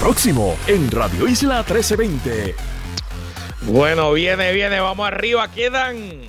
[0.00, 2.54] Próximo en Radio Isla 1320.
[3.64, 5.52] Bueno, viene, viene, vamos arriba.
[5.52, 6.22] Quedan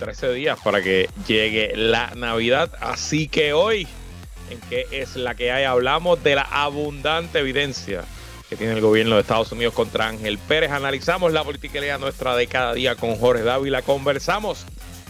[0.00, 2.72] 13 días para que llegue la Navidad.
[2.80, 3.86] Así que hoy,
[4.50, 8.02] en qué es la que hay, hablamos de la abundante evidencia
[8.48, 10.72] que tiene el gobierno de Estados Unidos contra Ángel Pérez.
[10.72, 13.82] Analizamos la política nuestra de cada día con Jorge Dávila.
[13.82, 14.66] Conversamos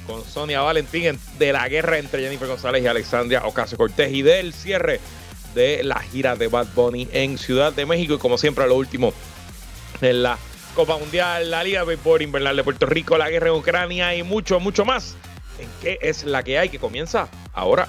[0.06, 4.52] con Sonia Valentín de la guerra entre Jennifer González y Alexandria Ocasio Cortés y del
[4.52, 5.00] cierre
[5.54, 8.14] de la gira de Bad Bunny en Ciudad de México.
[8.14, 9.12] Y como siempre, a lo último
[10.00, 10.38] en la
[10.74, 14.22] Copa Mundial, la Liga de Béisbol Invernal de Puerto Rico, la guerra en Ucrania y
[14.22, 15.16] mucho, mucho más.
[15.58, 17.88] ¿En qué es la que hay que comienza ahora?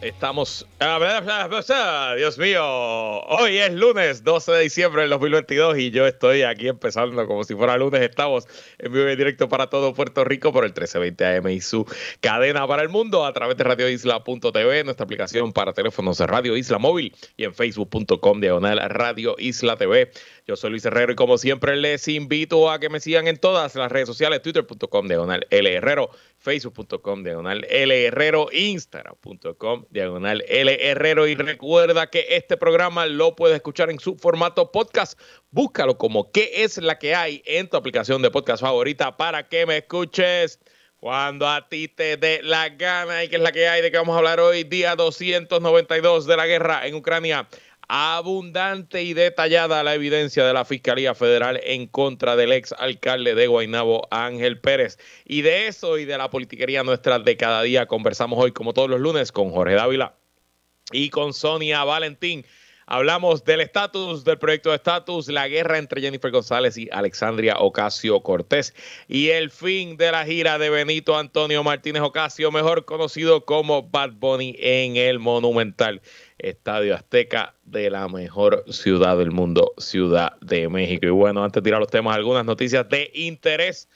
[0.00, 0.66] Estamos.
[2.16, 2.62] Dios mío.
[2.62, 7.54] Hoy es lunes 12 de diciembre del 2022 y yo estoy aquí empezando como si
[7.54, 8.02] fuera lunes.
[8.02, 8.46] Estamos
[8.78, 11.86] en vivo y directo para todo Puerto Rico por el 1320 AM y su
[12.20, 16.78] cadena para el mundo a través de radioisla.tv, nuestra aplicación para teléfonos de Radio Isla
[16.78, 20.10] Móvil y en facebook.com diagonal Radio Isla TV.
[20.46, 23.76] Yo soy Luis Herrero y como siempre les invito a que me sigan en todas
[23.76, 31.28] las redes sociales, twitter.com diagonal L Herrero, facebook.com diagonal L Herrero, instagram.com diagonal L Herrero
[31.28, 35.20] y recuerda que este programa lo puedes escuchar en su formato podcast.
[35.50, 39.66] Búscalo como qué es la que hay en tu aplicación de podcast favorita para que
[39.66, 40.58] me escuches
[41.00, 43.24] cuando a ti te dé la gana.
[43.24, 46.36] Y qué es la que hay de que vamos a hablar hoy, día 292 de
[46.36, 47.48] la guerra en Ucrania
[47.92, 53.48] abundante y detallada la evidencia de la Fiscalía Federal en contra del ex alcalde de
[53.48, 54.96] Guaynabo, Ángel Pérez.
[55.24, 58.88] Y de eso y de la politiquería nuestra de cada día conversamos hoy, como todos
[58.88, 60.14] los lunes, con Jorge Dávila
[60.92, 62.46] y con Sonia Valentín.
[62.92, 68.20] Hablamos del estatus, del proyecto de estatus, la guerra entre Jennifer González y Alexandria Ocasio
[68.20, 68.74] Cortés
[69.06, 74.14] y el fin de la gira de Benito Antonio Martínez Ocasio, mejor conocido como Bad
[74.14, 76.02] Bunny en el Monumental.
[76.38, 81.06] Estadio Azteca de la mejor ciudad del mundo, Ciudad de México.
[81.06, 83.88] Y bueno, antes de tirar los temas, algunas noticias de interés.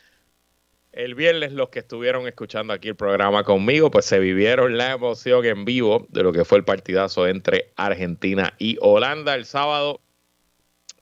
[0.94, 5.44] El viernes los que estuvieron escuchando aquí el programa conmigo, pues se vivieron la emoción
[5.44, 9.34] en vivo de lo que fue el partidazo entre Argentina y Holanda.
[9.34, 10.00] El sábado,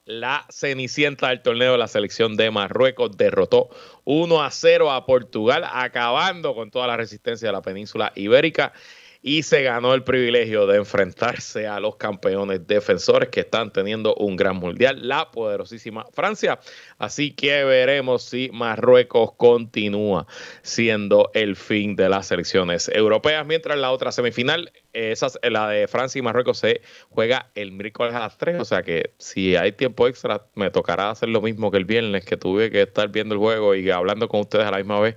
[0.05, 3.69] la cenicienta del torneo, la selección de Marruecos, derrotó
[4.05, 8.73] 1 a 0 a Portugal, acabando con toda la resistencia de la península ibérica
[9.25, 14.35] y se ganó el privilegio de enfrentarse a los campeones defensores que están teniendo un
[14.35, 16.59] gran mundial, la poderosísima Francia.
[16.97, 20.27] Así que veremos si Marruecos continúa
[20.61, 26.19] siendo el fin de las selecciones europeas, mientras la otra semifinal, esa, la de Francia
[26.19, 30.05] y Marruecos, se juega el miércoles a las 3, o sea que si hay tiempo
[30.07, 33.39] extra me tocará hacer lo mismo que el viernes, que tuve que estar viendo el
[33.39, 35.15] juego y hablando con ustedes a la misma vez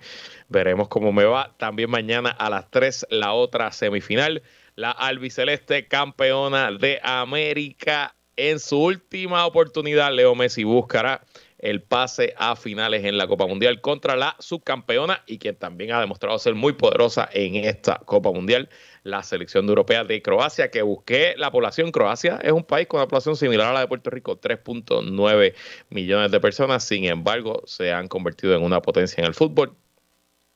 [0.48, 1.54] Veremos cómo me va.
[1.58, 4.42] También mañana a las 3 la otra semifinal.
[4.74, 10.12] La albiceleste campeona de América en su última oportunidad.
[10.12, 11.22] Leo Messi buscará
[11.58, 16.00] el pase a finales en la Copa Mundial contra la subcampeona y quien también ha
[16.00, 18.68] demostrado ser muy poderosa en esta Copa Mundial,
[19.02, 21.92] la selección europea de Croacia, que busqué la población.
[21.92, 25.54] Croacia es un país con una población similar a la de Puerto Rico, 3.9
[25.88, 26.84] millones de personas.
[26.84, 29.74] Sin embargo, se han convertido en una potencia en el fútbol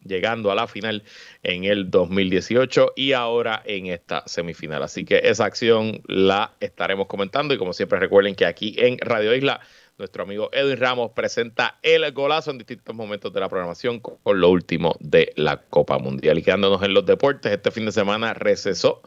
[0.05, 1.03] llegando a la final
[1.43, 4.83] en el 2018 y ahora en esta semifinal.
[4.83, 9.35] Así que esa acción la estaremos comentando y como siempre recuerden que aquí en Radio
[9.35, 9.61] Isla
[9.99, 14.49] nuestro amigo Edwin Ramos presenta el golazo en distintos momentos de la programación con lo
[14.49, 16.39] último de la Copa Mundial.
[16.39, 19.03] Y quedándonos en los deportes, este fin de semana recesó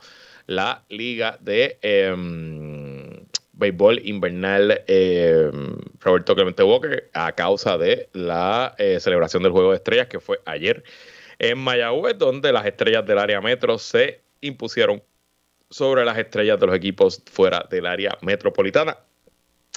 [0.46, 1.80] la liga de...
[1.82, 2.83] Em,
[3.54, 5.50] béisbol invernal eh,
[6.00, 10.40] Roberto Clemente Walker a causa de la eh, celebración del Juego de Estrellas que fue
[10.46, 10.84] ayer
[11.40, 15.04] en Mayagüez, donde las estrellas del área metro se impusieron
[15.70, 18.98] sobre las estrellas de los equipos fuera del área metropolitana.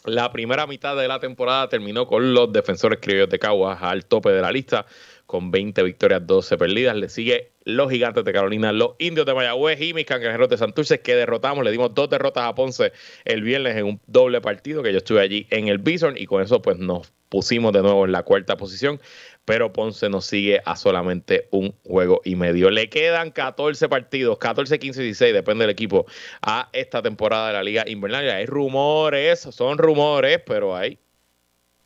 [0.04, 4.30] La primera mitad de la temporada terminó con los defensores criollos de Caguas al tope
[4.30, 4.86] de la lista
[5.26, 6.96] con 20 victorias, 12 perdidas.
[6.96, 11.00] Le sigue los Gigantes de Carolina, los Indios de Mayagüez y mis Cangrejeros de Santurce
[11.00, 11.64] que derrotamos.
[11.64, 12.92] Le dimos dos derrotas a Ponce
[13.24, 16.42] el viernes en un doble partido que yo estuve allí en el Bison y con
[16.42, 19.00] eso pues nos pusimos de nuevo en la cuarta posición.
[19.44, 22.70] pero Ponce nos sigue a solamente un juego y medio.
[22.70, 26.06] Le quedan 14 partidos, 14, 15, 16, depende del equipo,
[26.42, 28.30] a esta temporada de la Liga Invernal.
[28.30, 30.98] Hay rumores, son rumores, pero hay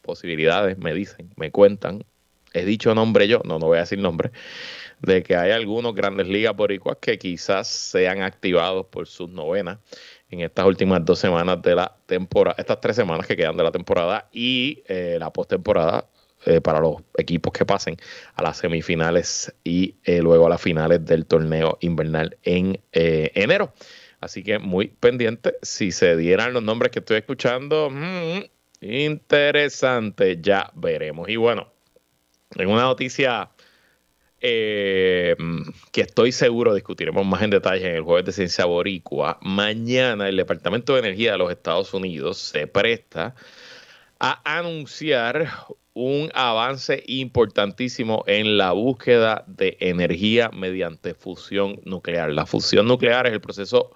[0.03, 2.05] posibilidades, me dicen, me cuentan.
[2.53, 4.33] He dicho nombre yo, no, no voy a decir nombre,
[5.01, 9.79] de que hay algunos grandes ligas boricuas que quizás sean activados por sus novenas
[10.31, 13.73] en estas últimas dos semanas de la temporada, estas tres semanas que quedan de la
[13.73, 16.09] temporada y eh, la postemporada
[16.47, 17.97] eh, para los equipos que pasen
[18.35, 23.73] a las semifinales y eh, luego a las finales del torneo invernal en enero.
[24.21, 28.41] Así que muy pendiente, si se dieran los nombres que estoy escuchando, mm,
[28.83, 31.29] interesante, ya veremos.
[31.29, 31.73] Y bueno,
[32.55, 33.51] en una noticia
[34.41, 35.37] eh,
[35.93, 39.39] que estoy seguro discutiremos más en detalle en el jueves de Ciencia Boricua.
[39.43, 43.35] Mañana el Departamento de Energía de los Estados Unidos se presta
[44.19, 45.49] a anunciar
[45.95, 52.31] un avance importantísimo en la búsqueda de energía mediante fusión nuclear.
[52.33, 53.93] La fusión nuclear es el proceso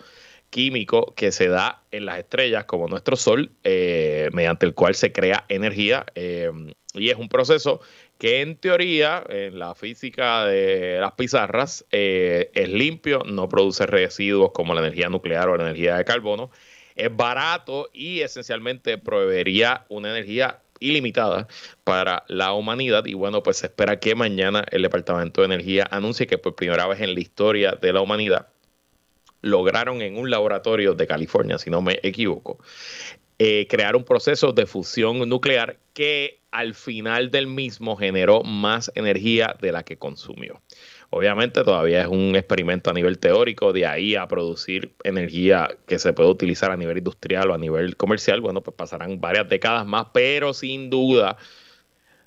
[0.51, 5.13] químico que se da en las estrellas como nuestro Sol, eh, mediante el cual se
[5.13, 6.07] crea energía.
[6.15, 6.51] Eh,
[6.95, 7.81] y es un proceso
[8.19, 14.53] que en teoría, en la física de las pizarras, eh, es limpio, no produce residuos
[14.53, 16.51] como la energía nuclear o la energía de carbono,
[16.95, 21.49] es barato y esencialmente proveería una energía ilimitada
[21.83, 23.05] para la humanidad.
[23.07, 26.87] Y bueno, pues se espera que mañana el Departamento de Energía anuncie que por primera
[26.87, 28.49] vez en la historia de la humanidad
[29.43, 32.59] lograron en un laboratorio de California, si no me equivoco,
[33.39, 39.57] eh, crear un proceso de fusión nuclear que al final del mismo generó más energía
[39.61, 40.63] de la que consumió.
[41.11, 46.13] Obviamente todavía es un experimento a nivel teórico, de ahí a producir energía que se
[46.13, 50.07] puede utilizar a nivel industrial o a nivel comercial, bueno, pues pasarán varias décadas más,
[50.15, 51.37] pero sin duda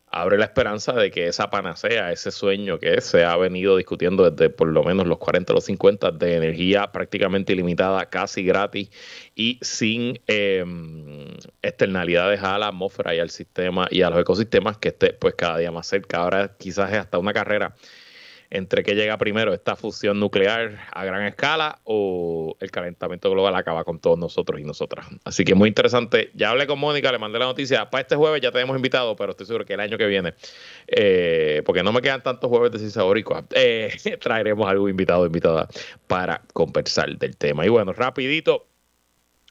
[0.10, 4.50] abre la esperanza de que esa panacea, ese sueño que se ha venido discutiendo desde
[4.50, 8.90] por lo menos los 40 o los 50 de energía prácticamente ilimitada, casi gratis
[9.36, 14.90] y sin em, externalidades a la atmósfera y al sistema y a los ecosistemas que
[14.90, 16.18] esté pues cada día más cerca.
[16.18, 17.76] Ahora quizás es hasta una carrera
[18.50, 23.84] entre qué llega primero, esta fusión nuclear a gran escala o el calentamiento global acaba
[23.84, 25.08] con todos nosotros y nosotras.
[25.26, 26.32] Así que muy interesante.
[26.34, 27.90] Ya hablé con Mónica, le mandé la noticia.
[27.90, 30.34] Para este jueves ya tenemos invitado, pero estoy seguro que el año que viene,
[30.88, 33.04] eh, porque no me quedan tantos jueves de Ciencia
[33.52, 35.68] eh, traeremos algún invitado o invitada
[36.08, 37.66] para conversar del tema.
[37.66, 38.68] Y bueno, rapidito,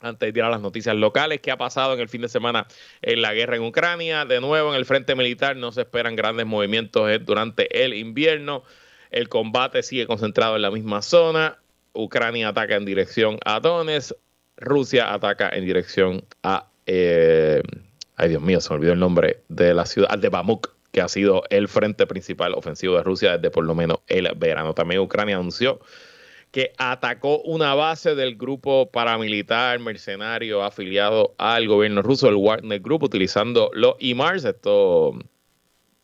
[0.01, 2.67] antes de ir a las noticias locales, ¿qué ha pasado en el fin de semana
[3.03, 4.25] en la guerra en Ucrania?
[4.25, 8.63] De nuevo, en el frente militar no se esperan grandes movimientos eh, durante el invierno.
[9.11, 11.59] El combate sigue concentrado en la misma zona.
[11.93, 14.13] Ucrania ataca en dirección a Donetsk.
[14.57, 16.69] Rusia ataca en dirección a.
[16.87, 17.63] Eh,
[18.17, 21.09] ay, Dios mío, se me olvidó el nombre de la ciudad, de Bamuk, que ha
[21.09, 24.75] sido el frente principal ofensivo de Rusia desde por lo menos el verano.
[24.75, 25.81] También Ucrania anunció
[26.51, 33.03] que atacó una base del grupo paramilitar mercenario afiliado al gobierno ruso, el Wagner Group,
[33.03, 35.17] utilizando los IMARS, estos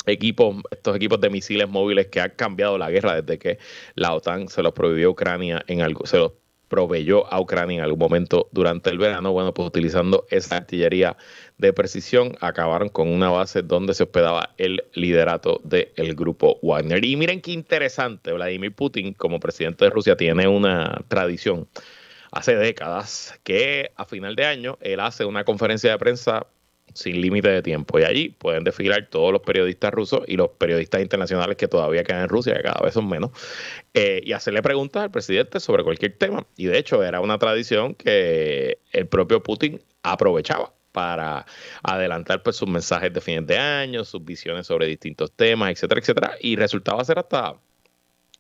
[0.07, 3.59] equipos, estos equipos de misiles móviles que han cambiado la guerra desde que
[3.95, 6.33] la OTAN se los prohibió a Ucrania en algo, se los
[6.73, 9.31] proveyó a Ucrania en algún momento durante el verano.
[9.31, 11.19] Bueno, pues utilizando esa artillería
[11.59, 17.05] de precisión, acabaron con una base donde se hospedaba el liderato del grupo Wagner.
[17.05, 21.69] Y miren qué interesante, Vladimir Putin, como presidente de Rusia, tiene una tradición
[22.31, 26.47] hace décadas que a final de año él hace una conferencia de prensa
[26.94, 27.99] sin límite de tiempo.
[27.99, 32.22] Y allí pueden desfilar todos los periodistas rusos y los periodistas internacionales que todavía quedan
[32.22, 33.31] en Rusia, que cada vez son menos,
[33.94, 36.46] eh, y hacerle preguntas al presidente sobre cualquier tema.
[36.56, 41.46] Y de hecho era una tradición que el propio Putin aprovechaba para
[41.82, 46.34] adelantar pues, sus mensajes de fines de año, sus visiones sobre distintos temas, etcétera, etcétera.
[46.41, 47.56] Y resultaba ser hasta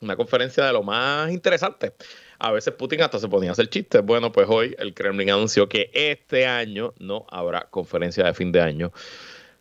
[0.00, 1.94] una conferencia de lo más interesante
[2.42, 4.04] a veces Putin hasta se ponía a hacer chistes.
[4.04, 8.60] Bueno, pues hoy el Kremlin anunció que este año no habrá conferencia de fin de
[8.60, 8.92] año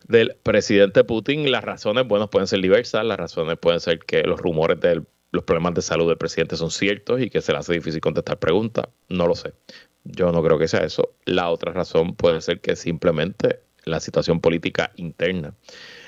[0.07, 1.51] del presidente Putin.
[1.51, 3.05] Las razones, bueno, pueden ser diversas.
[3.05, 6.71] Las razones pueden ser que los rumores de los problemas de salud del presidente son
[6.71, 8.87] ciertos y que se le hace difícil contestar preguntas.
[9.09, 9.53] No lo sé.
[10.03, 11.13] Yo no creo que sea eso.
[11.25, 15.53] La otra razón puede ser que simplemente la situación política interna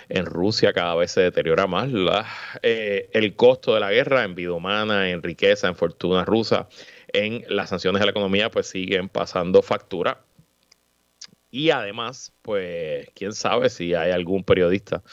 [0.10, 1.90] en Rusia cada vez se deteriora más
[2.62, 6.68] eh, el costo de la guerra en vida humana, en riqueza, en fortuna rusa,
[7.08, 10.26] en las sanciones de la economía, pues siguen pasando factura.
[11.52, 15.04] Y además, pues, quién sabe si hay algún periodista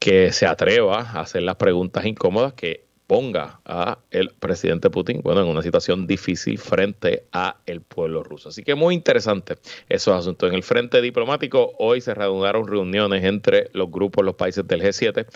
[0.00, 5.42] que se atreva a hacer las preguntas incómodas que ponga a el presidente Putin, bueno,
[5.42, 8.48] en una situación difícil frente a el pueblo ruso.
[8.48, 9.56] Así que muy interesante
[9.88, 10.48] esos asuntos.
[10.48, 15.26] En el frente diplomático, hoy se reanudaron reuniones entre los grupos, los países del G7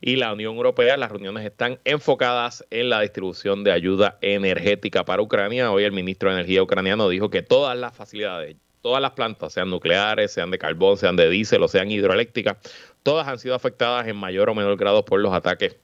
[0.00, 0.96] y la Unión Europea.
[0.96, 5.72] Las reuniones están enfocadas en la distribución de ayuda energética para Ucrania.
[5.72, 9.70] Hoy el ministro de Energía ucraniano dijo que todas las facilidades, todas las plantas, sean
[9.70, 12.58] nucleares, sean de carbón, sean de diésel o sean hidroeléctricas,
[13.02, 15.76] todas han sido afectadas en mayor o menor grado por los ataques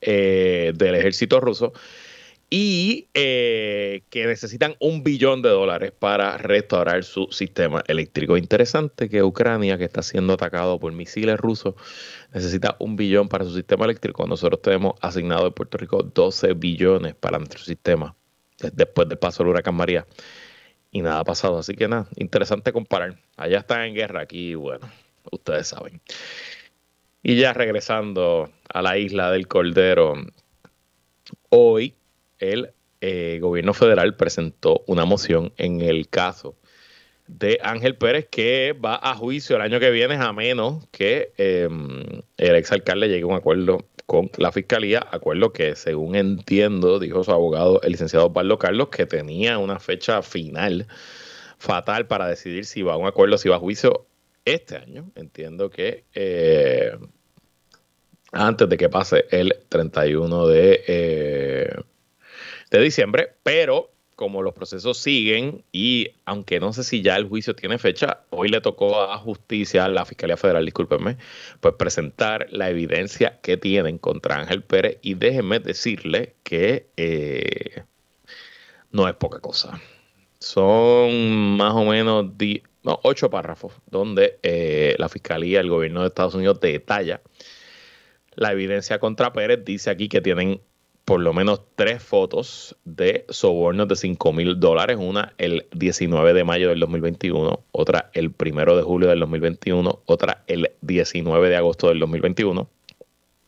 [0.00, 1.72] eh, del ejército ruso
[2.54, 8.36] y eh, que necesitan un billón de dólares para restaurar su sistema eléctrico.
[8.36, 11.76] Interesante que Ucrania, que está siendo atacado por misiles rusos,
[12.34, 14.26] necesita un billón para su sistema eléctrico.
[14.26, 18.14] Nosotros tenemos asignado en Puerto Rico 12 billones para nuestro sistema
[18.58, 20.06] después del paso del huracán María.
[20.90, 21.58] Y nada ha pasado.
[21.58, 23.18] Así que nada, interesante comparar.
[23.38, 24.90] Allá están en guerra, aquí, bueno,
[25.30, 26.02] ustedes saben.
[27.22, 30.14] Y ya regresando a la isla del Cordero,
[31.50, 31.94] hoy
[32.40, 36.56] el eh, gobierno federal presentó una moción en el caso
[37.28, 42.02] de Ángel Pérez que va a juicio el año que viene a menos que em,
[42.36, 47.30] el exalcalde llegue a un acuerdo con la fiscalía, acuerdo que según entiendo, dijo su
[47.30, 50.88] abogado, el licenciado Pablo Carlos, que tenía una fecha final
[51.58, 54.06] fatal para decidir si va a un acuerdo, si va a juicio
[54.44, 55.10] este año.
[55.14, 56.96] Entiendo que eh,
[58.32, 61.74] antes de que pase el 31 de, eh,
[62.70, 67.56] de diciembre, pero como los procesos siguen y aunque no sé si ya el juicio
[67.56, 71.16] tiene fecha, hoy le tocó a justicia, a la Fiscalía Federal, discúlpenme,
[71.60, 77.82] pues presentar la evidencia que tienen contra Ángel Pérez y déjenme decirle que eh,
[78.92, 79.80] no es poca cosa.
[80.38, 82.36] Son más o menos
[82.84, 87.20] ocho párrafos donde eh, la Fiscalía, el gobierno de Estados Unidos detalla
[88.34, 89.64] la evidencia contra Pérez.
[89.64, 90.60] Dice aquí que tienen
[91.04, 94.96] por lo menos tres fotos de sobornos de 5 mil dólares.
[95.00, 100.44] Una el 19 de mayo del 2021, otra el 1 de julio del 2021, otra
[100.46, 102.68] el 19 de agosto del 2021.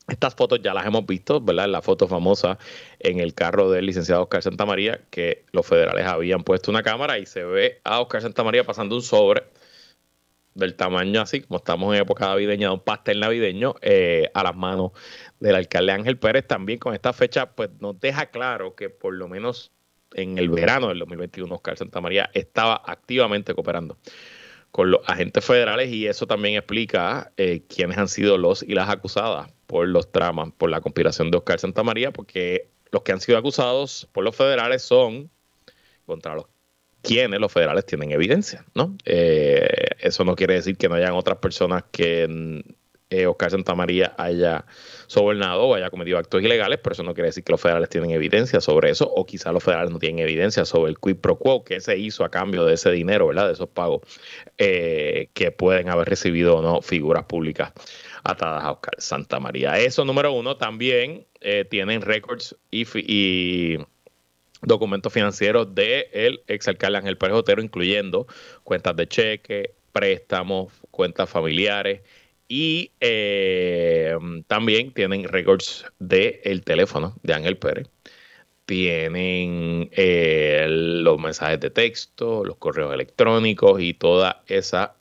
[0.06, 1.66] Estas fotos ya las hemos visto, ¿verdad?
[1.68, 2.58] La foto famosa
[2.98, 7.24] en el carro del licenciado Oscar Santamaría, que los federales habían puesto una cámara y
[7.24, 9.44] se ve a Oscar Santamaría pasando un sobre
[10.54, 14.92] del tamaño así, como estamos en época navideña, un pastel navideño, eh, a las manos
[15.40, 16.46] del alcalde Ángel Pérez.
[16.46, 19.72] También con esta fecha, pues nos deja claro que por lo menos
[20.14, 23.98] en el verano del 2021, Oscar Santamaría estaba activamente cooperando
[24.70, 28.88] con los agentes federales y eso también explica eh, quiénes han sido los y las
[28.88, 33.38] acusadas por los tramas, por la conspiración de Oscar Santamaría, porque los que han sido
[33.38, 35.30] acusados por los federales son
[36.06, 36.46] contra los
[37.02, 38.96] quienes los federales tienen evidencia, ¿no?
[39.04, 39.68] Eh,
[40.00, 42.64] eso no quiere decir que no hayan otras personas que
[43.10, 44.64] eh, Oscar Santamaría haya
[45.06, 48.10] sobornado o haya cometido actos ilegales, pero eso no quiere decir que los federales tienen
[48.10, 51.62] evidencia sobre eso, o quizás los federales no tienen evidencia sobre el quid pro quo
[51.62, 53.48] que se hizo a cambio de ese dinero, ¿verdad?
[53.48, 54.00] De esos pagos
[54.56, 57.72] eh, que pueden haber recibido o no figuras públicas
[58.24, 59.78] atadas a Oscar Santamaría.
[59.78, 63.78] Eso, número uno, también eh, tienen récords y,
[64.62, 68.26] documentos financieros del ex exalcalde Ángel Pérez Otero, incluyendo
[68.62, 72.00] cuentas de cheque, préstamos, cuentas familiares
[72.48, 74.16] y eh,
[74.46, 77.88] también tienen récords del teléfono de Ángel Pérez.
[78.64, 84.96] Tienen eh, los mensajes de texto, los correos electrónicos y toda esa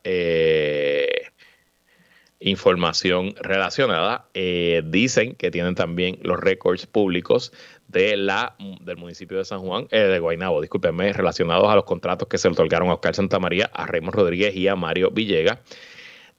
[2.50, 4.28] información relacionada.
[4.34, 7.52] dicen que tienen también los récords públicos
[7.88, 12.38] de la, del municipio de San Juan, de Guaynabo, discúlpenme, relacionados a los contratos que
[12.38, 15.60] se otorgaron a Oscar Santamaría, a Raymond Rodríguez y a Mario Villegas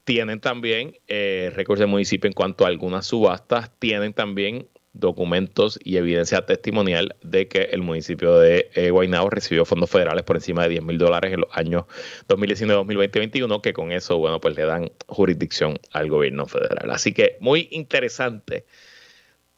[0.05, 5.97] tienen también eh, récords de municipio en cuanto a algunas subastas, tienen también documentos y
[5.97, 8.91] evidencia testimonial de que el municipio de eh,
[9.29, 11.85] recibió fondos federales por encima de 10 mil dólares en los años
[12.27, 16.89] 2019, 2020 2021, que con eso, bueno, pues le dan jurisdicción al gobierno federal.
[16.91, 18.65] Así que muy interesante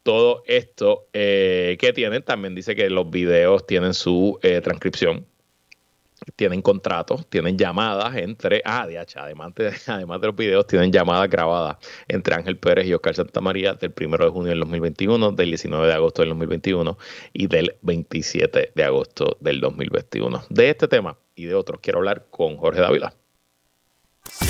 [0.02, 2.22] todo esto eh, que tienen.
[2.22, 5.26] También dice que los videos tienen su eh, transcripción
[6.36, 11.28] tienen contratos, tienen llamadas entre, ah, de además de, además de los videos, tienen llamadas
[11.28, 15.86] grabadas entre Ángel Pérez y Oscar Santamaría del 1 de junio del 2021, del 19
[15.86, 16.98] de agosto del 2021
[17.32, 20.44] y del 27 de agosto del 2021.
[20.48, 23.14] De este tema y de otros quiero hablar con Jorge Dávila.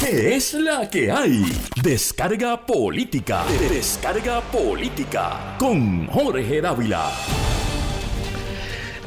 [0.01, 1.45] ¿Qué es la que hay?
[1.83, 3.45] Descarga política.
[3.71, 7.11] Descarga política con Jorge Dávila.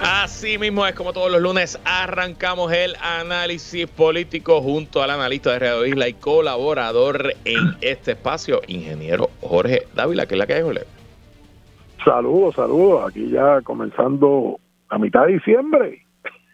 [0.03, 5.59] Así mismo es como todos los lunes arrancamos el análisis político junto al analista de
[5.59, 10.63] Radio Isla y colaborador en este espacio, ingeniero Jorge Dávila, que es la que hay,
[10.63, 10.85] Jorge.
[12.03, 13.09] Saludos, saludos.
[13.09, 16.03] Aquí ya comenzando a mitad de diciembre.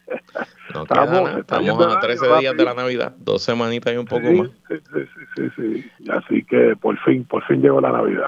[0.69, 4.49] estamos, a 13 días de la Navidad, dos semanitas y un poco más.
[4.67, 8.27] Sí, sí, sí, sí, Así que por fin, por fin llegó la Navidad.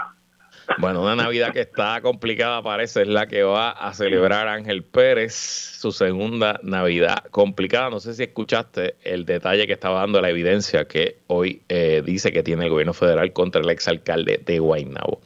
[0.78, 5.34] Bueno, una Navidad que está complicada parece es la que va a celebrar Ángel Pérez,
[5.34, 7.90] su segunda Navidad complicada.
[7.90, 12.32] No sé si escuchaste el detalle que estaba dando la evidencia que hoy eh, dice
[12.32, 15.20] que tiene el gobierno federal contra el exalcalde de Guaynabo.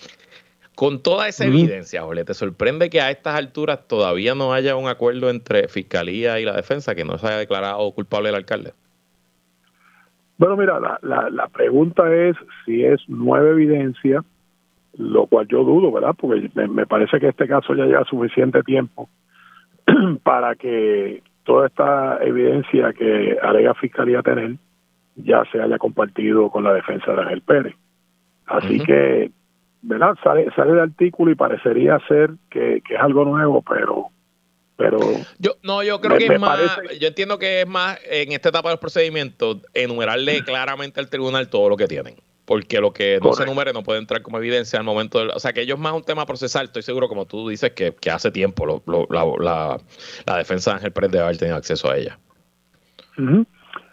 [0.76, 4.88] Con toda esa evidencia, Jorge, ¿te sorprende que a estas alturas todavía no haya un
[4.88, 8.74] acuerdo entre Fiscalía y la defensa, que no se haya declarado culpable el alcalde?
[10.40, 12.36] Bueno, mira, la, la, pregunta es
[12.66, 14.24] si es nueva evidencia,
[14.98, 16.16] lo cual yo dudo, ¿verdad?
[16.18, 19.10] Porque me, parece que este caso ya lleva suficiente tiempo
[20.24, 24.56] para que toda esta evidencia que alega Fiscalía tener
[25.16, 27.76] ya se haya compartido con la defensa de Ángel Pérez.
[28.46, 29.32] Así que
[29.84, 30.16] ¿verdad?
[30.24, 34.08] Sale, sale el artículo y parecería ser que, es algo nuevo, pero
[34.76, 34.98] pero
[35.38, 36.60] yo no yo creo que es más
[37.00, 41.48] yo entiendo que es más en esta etapa de los procedimientos enumerarle claramente al tribunal
[41.48, 44.78] todo lo que tienen porque lo que no se enumere no puede entrar como evidencia
[44.78, 47.48] al momento del, o sea que ellos más un tema procesal estoy seguro como tú
[47.48, 49.78] dices que, hace tiempo lo, la,
[50.26, 52.18] la, defensa de Ángel Pérez debe haber tenido acceso a ella.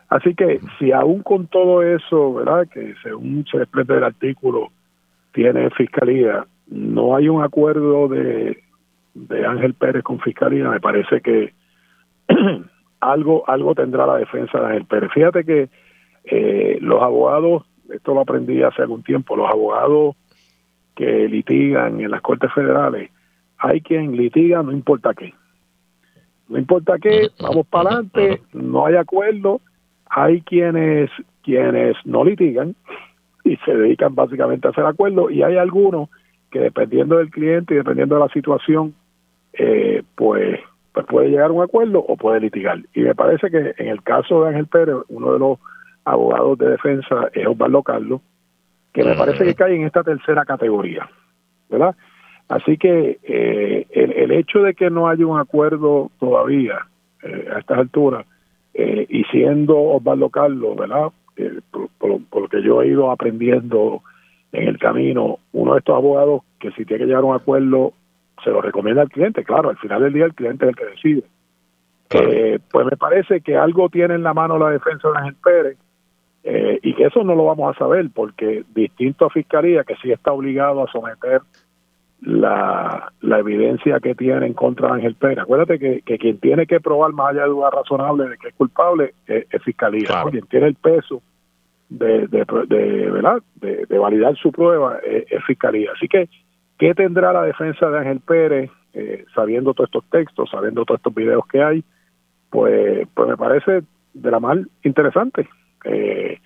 [0.08, 4.72] Así que si aún con todo eso verdad que según se desprende del artículo
[5.32, 8.62] tiene Fiscalía, no hay un acuerdo de,
[9.14, 11.52] de Ángel Pérez con Fiscalía, me parece que
[13.00, 15.10] algo, algo tendrá la defensa de Ángel Pérez.
[15.12, 15.68] Fíjate que
[16.24, 20.16] eh, los abogados, esto lo aprendí hace algún tiempo, los abogados
[20.94, 23.10] que litigan en las Cortes Federales,
[23.58, 25.34] hay quien litiga no importa qué.
[26.48, 29.60] No importa qué, vamos para adelante, no hay acuerdo,
[30.06, 31.10] hay quienes
[31.42, 32.74] quienes no litigan
[33.44, 36.08] y se dedican básicamente a hacer acuerdos y hay algunos
[36.50, 38.94] que dependiendo del cliente y dependiendo de la situación,
[39.52, 40.58] eh, pues,
[40.92, 42.80] pues puede llegar a un acuerdo o puede litigar.
[42.92, 45.58] Y me parece que en el caso de Ángel Pérez, uno de los
[46.04, 48.20] abogados de defensa es Osvaldo Carlos,
[48.92, 51.08] que me parece que cae en esta tercera categoría,
[51.68, 51.94] ¿verdad?
[52.48, 56.86] Así que eh, el, el, hecho de que no haya un acuerdo todavía
[57.22, 58.26] eh, a estas alturas,
[58.72, 61.10] y siendo Osvaldo Carlos, ¿verdad?
[61.98, 64.02] por, lo que yo he ido aprendiendo
[64.52, 67.92] en el camino, uno de estos abogados que si tiene que llegar a un acuerdo,
[68.42, 69.44] se lo recomienda al cliente.
[69.44, 71.22] Claro, al final del día el cliente es el que decide.
[72.10, 75.78] Eh, pues me parece que algo tiene en la mano la defensa de Ángel Pérez
[76.42, 80.10] eh, y que eso no lo vamos a saber porque distinto a Fiscalía, que sí
[80.10, 81.42] está obligado a someter
[82.22, 85.38] la, la evidencia que tiene en contra de Ángel Pérez.
[85.38, 88.54] Acuérdate que, que quien tiene que probar más allá de duda razonable de que es
[88.54, 90.24] culpable es, Fiscalía.
[90.30, 91.22] Quien tiene el peso
[91.88, 92.44] de, de,
[93.10, 93.42] ¿verdad?
[93.56, 95.92] de, validar su prueba es, Fiscalía.
[95.94, 96.28] Así que,
[96.78, 101.14] ¿qué tendrá la defensa de Ángel Pérez eh, sabiendo todos estos textos, sabiendo todos estos
[101.14, 101.84] videos que hay?
[102.50, 105.48] Pues, pues me parece de la mal interesante.
[105.84, 106.38] Eh,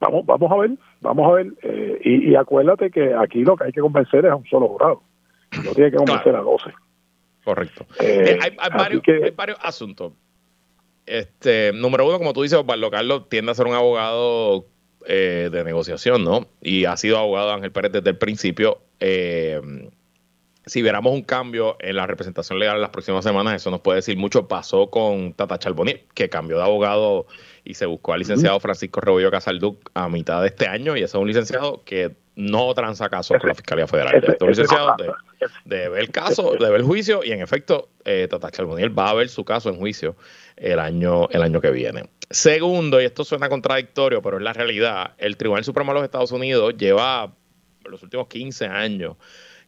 [0.00, 0.70] vamos, vamos a ver,
[1.00, 1.52] vamos a ver.
[1.62, 5.02] Eh, y, acuérdate que aquí lo que hay que convencer es a un solo jurado.
[5.64, 6.70] No tiene que convencer a 12.
[7.44, 7.86] Correcto.
[8.00, 8.56] Eh, hay,
[9.36, 10.12] varios, asuntos.
[11.06, 14.66] Este, número uno, como tú dices, Osvaldo Carlos tiende a ser un abogado
[15.06, 16.48] eh, de negociación, ¿no?
[16.60, 18.78] Y ha sido abogado de Ángel Pérez desde el principio.
[20.66, 23.96] Si viéramos un cambio en la representación legal en las próximas semanas, eso nos puede
[23.96, 24.48] decir mucho.
[24.48, 27.26] Pasó con Tata Charbonnier, que cambió de abogado
[27.64, 31.16] y se buscó al licenciado Francisco Rebollo Casalduc a mitad de este año y ese
[31.16, 34.16] es un licenciado que no transa casos con la Fiscalía Federal.
[34.16, 34.96] es un licenciado
[35.64, 39.10] de, ver el caso, de ver el juicio y en efecto eh, Tata Charboniel va
[39.10, 40.16] a ver su caso en juicio
[40.56, 42.10] el año, el año que viene.
[42.28, 46.32] Segundo, y esto suena contradictorio, pero es la realidad, el Tribunal Supremo de los Estados
[46.32, 47.32] Unidos lleva
[47.84, 49.16] los últimos 15 años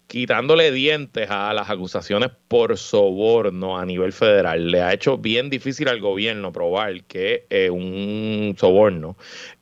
[0.09, 4.71] quitándole dientes a las acusaciones por soborno a nivel federal.
[4.71, 9.19] Le ha hecho bien difícil al gobierno probar que eh, un soborno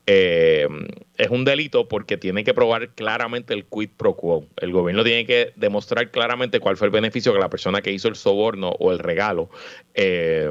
[0.07, 0.69] eh,
[1.19, 4.47] es un delito porque tiene que probar claramente el quid pro quo.
[4.59, 8.07] El gobierno tiene que demostrar claramente cuál fue el beneficio que la persona que hizo
[8.07, 9.51] el soborno o el regalo
[9.95, 10.49] eh,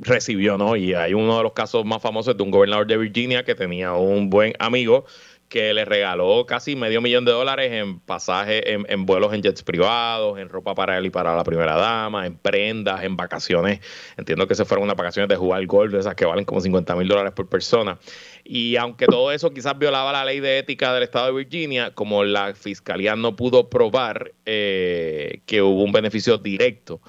[0.00, 0.74] recibió, ¿no?
[0.74, 3.92] Y hay uno de los casos más famosos de un gobernador de Virginia que tenía
[3.92, 5.04] un buen amigo
[5.52, 10.38] que le regaló casi medio millón de dólares en pasajes, en, vuelos en jets privados,
[10.38, 13.80] en ropa para él y para la primera dama, en prendas, en vacaciones.
[14.16, 17.06] Entiendo que se fueron unas vacaciones de jugar golf, esas que valen como 50 mil
[17.06, 17.98] dólares por persona.
[18.44, 22.24] Y aunque todo eso quizás violaba la ley de ética del estado de Virginia, como
[22.24, 27.02] la fiscalía no pudo probar eh, que hubo un beneficio directo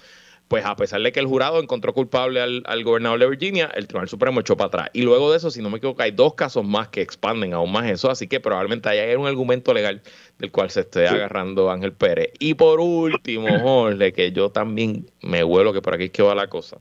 [0.53, 4.07] pues a pesar de que el jurado encontró culpable al, gobernador de Virginia, el Tribunal
[4.07, 4.89] Supremo echó para atrás.
[4.93, 7.71] Y luego de eso, si no me equivoco, hay dos casos más que expanden aún
[7.71, 10.03] más eso, así que probablemente haya un argumento legal
[10.37, 12.33] del cual se esté agarrando Ángel Pérez.
[12.37, 16.35] Y por último, Jorge, que yo también me huelo que por aquí es que va
[16.35, 16.77] la cosa.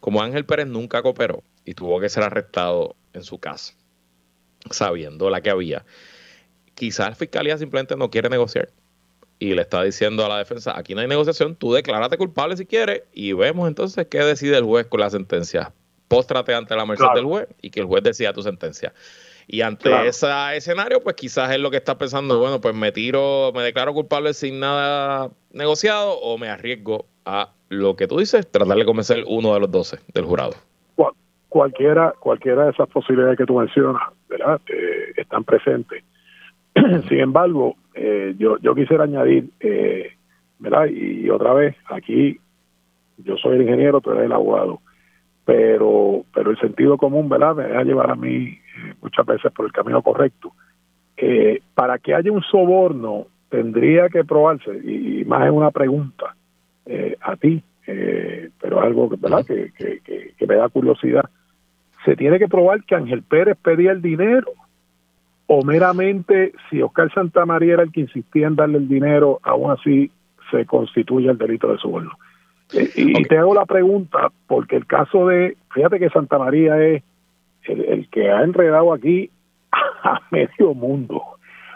[0.00, 3.74] Como Ángel Pérez nunca cooperó y tuvo que ser arrestado en su casa,
[4.70, 5.84] sabiendo la que había,
[6.74, 8.70] quizás la fiscalía simplemente no quiere negociar
[9.38, 12.66] y le está diciendo a la defensa, aquí no hay negociación, tú declárate culpable si
[12.66, 15.72] quieres y vemos entonces qué decide el juez con la sentencia.
[16.08, 18.92] Póstrate ante la merced del juez y que el juez decida tu sentencia.
[19.46, 23.52] Y ante ese escenario, pues quizás es lo que está pensando, bueno, pues me tiro,
[23.54, 28.76] me declaro culpable sin nada negociado o me arriesgo a lo que tú dices, tratar
[28.76, 30.54] de convencer uno de los doce del jurado.
[31.48, 34.60] cualquiera, cualquiera de esas posibilidades que tú mencionas, ¿verdad?
[34.66, 36.02] Eh, están presentes.
[37.08, 40.12] Sin embargo, eh, yo, yo quisiera añadir, eh,
[40.58, 40.86] ¿verdad?
[40.86, 42.38] Y, otra vez, aquí
[43.18, 44.80] yo soy el ingeniero, tú eres el abogado,
[45.44, 47.54] pero, pero el sentido común, ¿verdad?
[47.54, 50.52] Me deja llevar a mí eh, muchas veces por el camino correcto.
[51.74, 56.34] para que haya un soborno, tendría que probarse, y, más es una pregunta
[57.20, 57.62] a ti,
[58.60, 59.46] pero algo ¿verdad?
[59.46, 61.30] Que, que, que me da curiosidad.
[62.04, 64.52] Se tiene que probar que Ángel Pérez pedía el dinero
[65.46, 70.10] o meramente si Oscar Santamaría era el que insistía en darle el dinero, aún así
[70.50, 72.12] se constituye el delito de soborno.
[72.72, 77.02] Eh, y, te hago la pregunta, porque el caso de, fíjate que Santa María es
[77.64, 79.30] el, que ha enredado aquí
[79.72, 81.22] a medio mundo.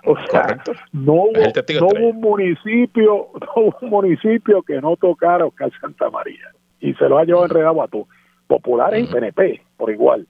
[0.04, 5.70] O sea, no hubo, un municipio, no hubo un municipio que no tocara a Oscar
[5.80, 6.52] Santa María.
[6.80, 8.06] Y se lo ha llevado enredado a todos.
[8.46, 10.26] Populares y PNP, por igual.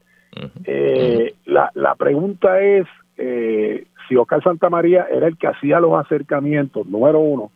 [0.65, 2.87] Eh, la, la pregunta es,
[3.19, 7.51] eh, si Oscar Santamaría era el que hacía los acercamientos, número uno.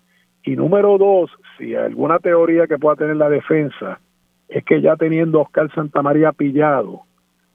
[0.44, 4.00] Y número dos, si alguna teoría que pueda tener la defensa
[4.48, 7.02] es que ya teniendo Oscar Santamaría pillado,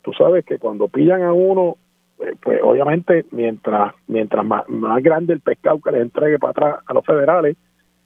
[0.04, 1.76] tú sabes que cuando pillan a uno,
[2.20, 4.64] eh, pues obviamente mientras mientras más,
[5.04, 7.58] grande el pescado que les entregue para atrás a los federales,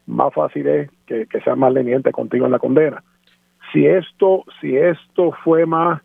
[0.08, 3.04] más fácil es que, que sean más lenientes contigo en la condena.
[3.72, 6.02] Si esto, si esto fue más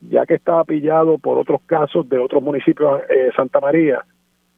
[0.00, 4.04] ya que estaba pillado por otros casos de otros municipios eh, Santa María,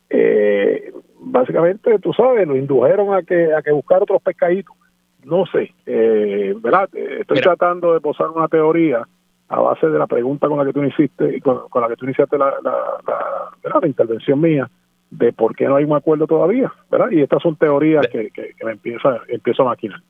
[0.08, 4.76] eh, básicamente, tú sabes, lo indujeron a que a que buscar otros pescaditos.
[5.24, 6.88] No sé, eh, ¿verdad?
[6.94, 9.06] Estoy tratando de posar una teoría
[9.48, 12.06] a base de la pregunta con la que tú hiciste y con, la que tú
[12.06, 14.70] iniciaste la, la, intervención mía
[15.10, 17.10] de por qué no hay un acuerdo todavía, ¿verdad?
[17.10, 20.00] Y estas son teorías que, que, me empieza, empiezo a maquinar.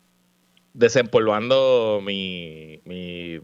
[0.74, 3.40] Desempolvando mi, mi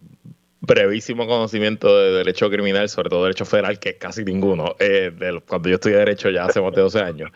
[0.67, 4.75] brevísimo conocimiento de derecho criminal, sobre todo derecho federal, que es casi ninguno.
[4.79, 5.13] Eh,
[5.47, 7.31] cuando yo estudié derecho ya hace más de 12 años.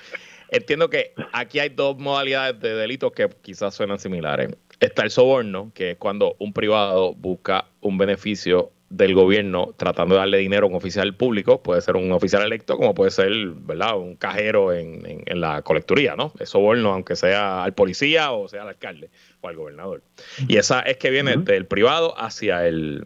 [0.51, 4.51] Entiendo que aquí hay dos modalidades de delitos que quizás suenan similares.
[4.81, 10.19] Está el soborno, que es cuando un privado busca un beneficio del gobierno tratando de
[10.19, 13.97] darle dinero a un oficial público, puede ser un oficial electo, como puede ser, ¿verdad?,
[13.97, 16.33] un cajero en, en, la colecturía, ¿no?
[16.41, 19.11] Es soborno, aunque sea al policía o sea al alcalde
[19.41, 20.03] o al gobernador.
[20.49, 23.05] Y esa es que viene del privado hacia el,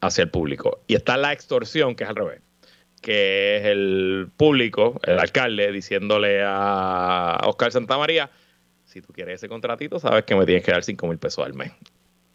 [0.00, 0.80] hacia el público.
[0.86, 2.40] Y está la extorsión, que es al revés,
[3.00, 8.30] que es el público, el alcalde, diciéndole a Oscar Santamaría,
[8.84, 11.54] si tú quieres ese contratito, sabes que me tienes que dar 5 mil pesos al
[11.54, 11.72] mes.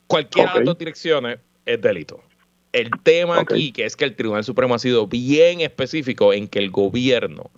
[0.08, 2.24] Cualquiera de las dos direcciones es delito.
[2.74, 6.60] El tema aquí, que es que el Tribunal Supremo ha sido bien específico en que
[6.60, 7.52] el gobierno,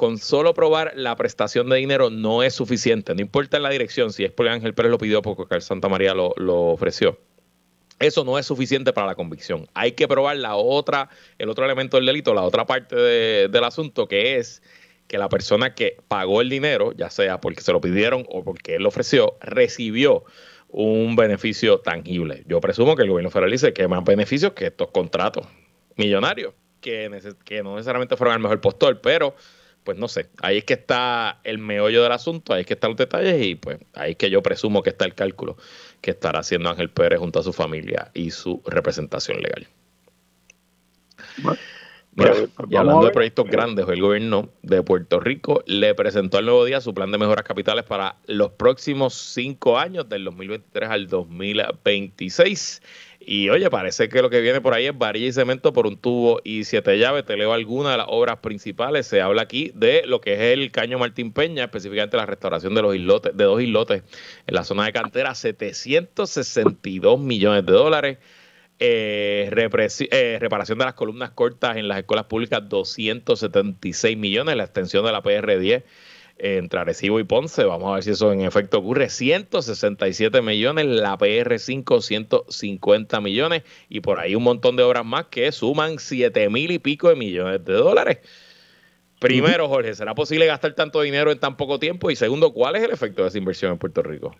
[0.00, 3.14] con solo probar la prestación de dinero, no es suficiente.
[3.14, 5.90] No importa en la dirección, si es porque Ángel Pérez lo pidió porque Carl Santa
[5.90, 6.32] María lo,
[6.72, 7.18] ofreció.
[7.98, 9.68] Eso no es suficiente para la convicción.
[9.74, 14.08] Hay que probar la otra, el otro elemento del delito, la otra parte del asunto,
[14.08, 14.62] que es
[15.06, 18.76] que la persona que pagó el dinero, ya sea porque se lo pidieron o porque
[18.76, 20.24] él lo ofreció, recibió
[20.68, 22.44] un beneficio tangible.
[22.46, 25.46] Yo presumo que el gobierno federal dice que más beneficios que estos contratos
[25.96, 29.34] millonarios, que, que no necesariamente fueron al mejor postor, pero
[29.84, 32.90] pues no sé, ahí es que está el meollo del asunto, ahí es que están
[32.90, 35.56] los detalles y pues ahí es que yo presumo que está el cálculo
[36.00, 39.66] que estará haciendo Ángel Pérez junto a su familia y su representación legal.
[42.16, 46.64] Pues, y hablando de proyectos grandes, el gobierno de Puerto Rico le presentó al nuevo
[46.64, 52.82] día su plan de mejoras capitales para los próximos cinco años, del 2023 al 2026.
[53.22, 55.98] Y oye, parece que lo que viene por ahí es varilla y cemento por un
[55.98, 57.26] tubo y siete llaves.
[57.26, 59.06] Te leo algunas de las obras principales.
[59.06, 62.80] Se habla aquí de lo que es el Caño Martín Peña, específicamente la restauración de
[62.80, 64.02] los islotes, de dos islotes
[64.46, 68.18] en la zona de cantera, 762 millones de dólares.
[68.82, 75.04] Eh, eh, reparación de las columnas cortas en las escuelas públicas, 276 millones, la extensión
[75.04, 75.82] de la PR10,
[76.42, 77.64] entre Arecibo y Ponce.
[77.64, 79.08] Vamos a ver si eso en efecto ocurre.
[79.08, 85.52] 167 millones, la PR5 150 millones y por ahí un montón de obras más que
[85.52, 88.18] suman 7 mil y pico de millones de dólares.
[89.20, 92.10] Primero, Jorge, ¿será posible gastar tanto dinero en tan poco tiempo?
[92.10, 94.34] Y segundo, ¿cuál es el efecto de esa inversión en Puerto Rico?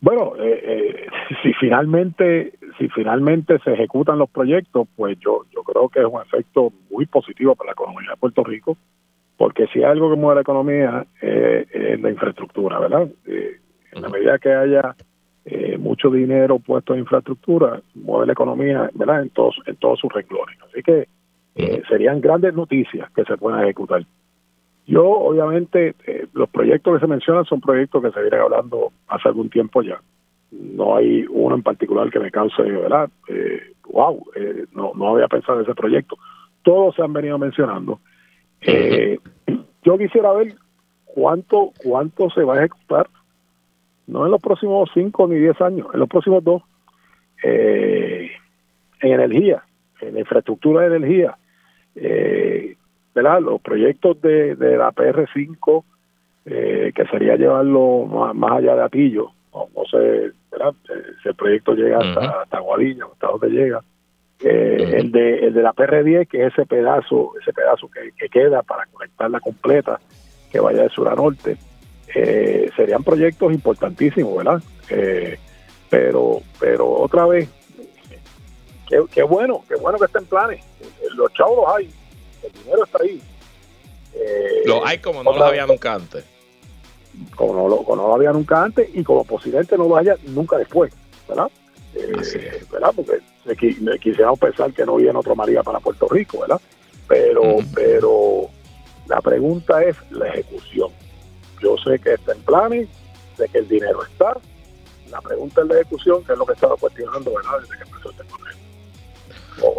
[0.00, 1.06] Bueno, eh, eh,
[1.42, 6.20] si finalmente si finalmente se ejecutan los proyectos, pues yo yo creo que es un
[6.22, 8.76] efecto muy positivo para la economía de Puerto Rico
[9.36, 13.08] porque si hay algo que mueve la economía eh, es la infraestructura, ¿verdad?
[13.26, 13.58] Eh,
[13.92, 14.94] en la medida que haya
[15.44, 19.22] eh, mucho dinero puesto en infraestructura, mueve la economía, ¿verdad?
[19.22, 20.56] En todos, en todos sus renglones.
[20.62, 21.08] Así que
[21.88, 24.06] serían grandes noticias que se puedan ejecutar.
[24.86, 25.94] Yo, obviamente,
[26.32, 30.00] los proyectos que se mencionan son proyectos que se vienen hablando hace algún tiempo ya.
[30.50, 33.10] No hay uno en particular que me cause, ¿verdad?
[33.86, 34.24] wow,
[34.72, 36.16] no, no había pensado en ese proyecto.
[36.62, 38.00] Todos se han venido mencionando
[38.62, 39.18] eh,
[39.82, 40.54] yo quisiera ver
[41.04, 43.08] cuánto cuánto se va a ejecutar,
[44.06, 46.62] no en los próximos cinco ni diez años, en los próximos dos,
[47.42, 48.30] eh,
[49.00, 49.64] en energía,
[50.00, 51.36] en infraestructura de energía.
[51.94, 52.76] Eh,
[53.14, 53.40] ¿verdad?
[53.40, 55.84] Los proyectos de, de la PR5,
[56.46, 60.74] eh, que sería llevarlo más, allá de Atillo, no, sé ¿verdad?
[61.22, 63.82] si el proyecto llega hasta, hasta Guadilla, hasta donde llega,
[64.44, 68.62] eh, el, de, el de la PR10, que es ese pedazo, ese pedazo que, queda
[68.62, 70.00] para conectarla completa,
[70.50, 71.56] que vaya de sur a norte,
[72.14, 74.60] eh, serían proyectos importantísimos, ¿verdad?
[74.90, 75.38] Eh,
[75.88, 77.48] pero, pero otra vez,
[79.12, 80.64] qué, bueno, qué bueno que estén planes.
[81.14, 81.90] Los chavos los hay,
[82.42, 83.22] el dinero está ahí.
[84.64, 86.24] los hay como no los había nunca antes.
[87.36, 90.16] Como no, lo, como no lo había nunca antes y como posiblemente no lo haya
[90.24, 90.92] nunca después,
[91.28, 91.48] ¿verdad?
[92.70, 92.92] ¿Verdad?
[92.94, 93.20] Porque
[94.00, 96.60] quisiéramos pensar que no viene otro María para Puerto Rico, ¿verdad?
[97.08, 98.48] Pero, pero
[99.06, 100.90] la pregunta es la ejecución.
[101.60, 102.88] Yo sé que está en planes,
[103.36, 104.36] sé que el dinero está.
[105.10, 107.60] La pregunta es la ejecución, que es lo que estaba cuestionando, ¿verdad?
[107.60, 108.22] Desde que empezó este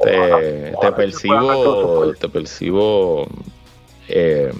[0.04, 3.28] te, te, percibo, te percibo
[4.08, 4.54] eh,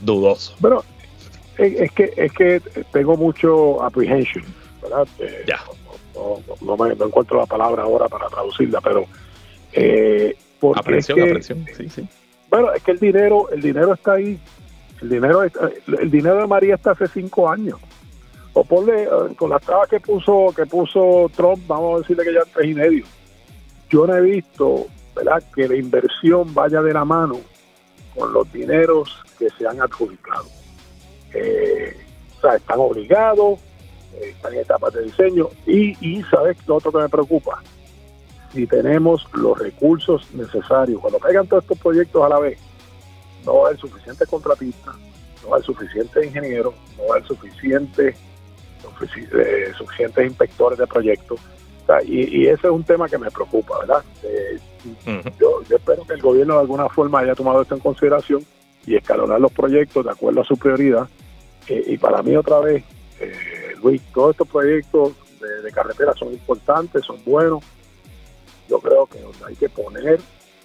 [0.00, 0.54] dudoso.
[0.60, 0.84] Bueno,
[1.56, 2.60] es, que es que
[2.92, 4.44] tengo mucho apprehension,
[4.82, 5.08] ¿verdad?
[5.46, 5.58] ya
[6.60, 9.04] no, me, encuentro la palabra ahora para traducirla, pero
[9.72, 10.36] eh,
[11.76, 12.08] sí, sí.
[12.50, 14.38] Bueno, es que el dinero, el dinero está ahí,
[15.02, 17.78] el dinero, el dinero de María está hace cinco años.
[18.54, 22.34] O ponle eh, con las trabas que puso, que puso Trump, vamos a decirle que
[22.34, 23.04] ya tres y medio.
[23.90, 27.40] Yo no he visto, ¿verdad?, que la inversión vaya de la mano
[28.16, 30.46] con los dineros que se han adjudicado.
[31.34, 31.96] Eh,
[32.36, 33.60] o sea, están obligados,
[34.20, 35.48] están en etapas de diseño.
[35.66, 37.62] Y, y sabes lo otro que me preocupa,
[38.52, 42.58] si tenemos los recursos necesarios, cuando caigan todos estos proyectos a la vez,
[43.44, 44.92] no va a haber suficiente contratista,
[45.42, 50.86] no va a haber suficiente ingeniero, no va a haber suficiente, eh, suficientes inspectores de
[50.86, 51.40] proyectos.
[52.04, 54.04] y, ese es un tema que me preocupa, ¿verdad?
[54.22, 54.58] Eh,
[55.38, 58.44] yo, espero que el gobierno de alguna forma haya tomado esto en consideración
[58.86, 61.08] y escalonar los proyectos de acuerdo a su prioridad.
[61.68, 62.84] Eh, y para mí otra vez,
[63.82, 65.12] Luis, todos estos proyectos
[65.62, 67.62] de, carretera son importantes, son buenos.
[68.68, 70.20] Yo creo que hay que poner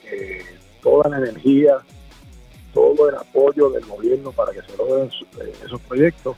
[0.06, 0.44] eh,
[0.82, 1.78] toda la energía,
[2.74, 6.36] todo el apoyo del gobierno para que se logren eh, esos proyectos,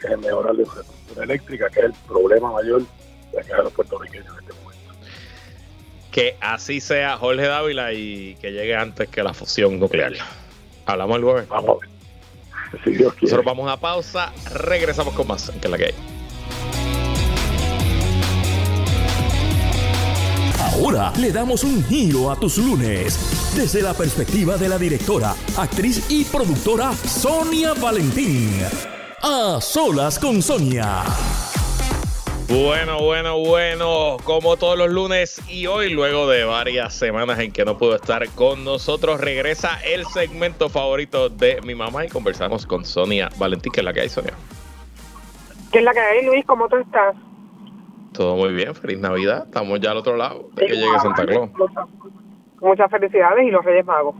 [0.00, 2.82] que es mejorar la infraestructura eléctrica, que es el problema mayor
[3.32, 4.94] de los puertorriqueños en este momento.
[6.10, 10.12] Que así sea Jorge Dávila y que llegue antes que la fusión nuclear.
[10.86, 11.46] Hablamos luego.
[11.48, 11.99] Vamos a ver.
[12.72, 15.94] Nosotros vamos a pausa, regresamos con más, que la que hay.
[20.72, 26.06] Ahora le damos un giro a tus lunes desde la perspectiva de la directora, actriz
[26.08, 28.50] y productora Sonia Valentín.
[29.20, 31.04] A solas con Sonia.
[32.50, 37.64] Bueno, bueno, bueno, como todos los lunes y hoy, luego de varias semanas en que
[37.64, 42.84] no pudo estar con nosotros, regresa el segmento favorito de mi mamá y conversamos con
[42.84, 44.34] Sonia Valentín, que es la que hay, Sonia.
[45.70, 46.44] ¿Qué es la que hay, Luis?
[46.44, 47.14] ¿Cómo tú estás?
[48.14, 49.44] Todo muy bien, feliz Navidad.
[49.44, 51.50] Estamos ya al otro lado de que llegue Santa Claus.
[52.60, 54.16] Muchas felicidades y los Reyes Magos.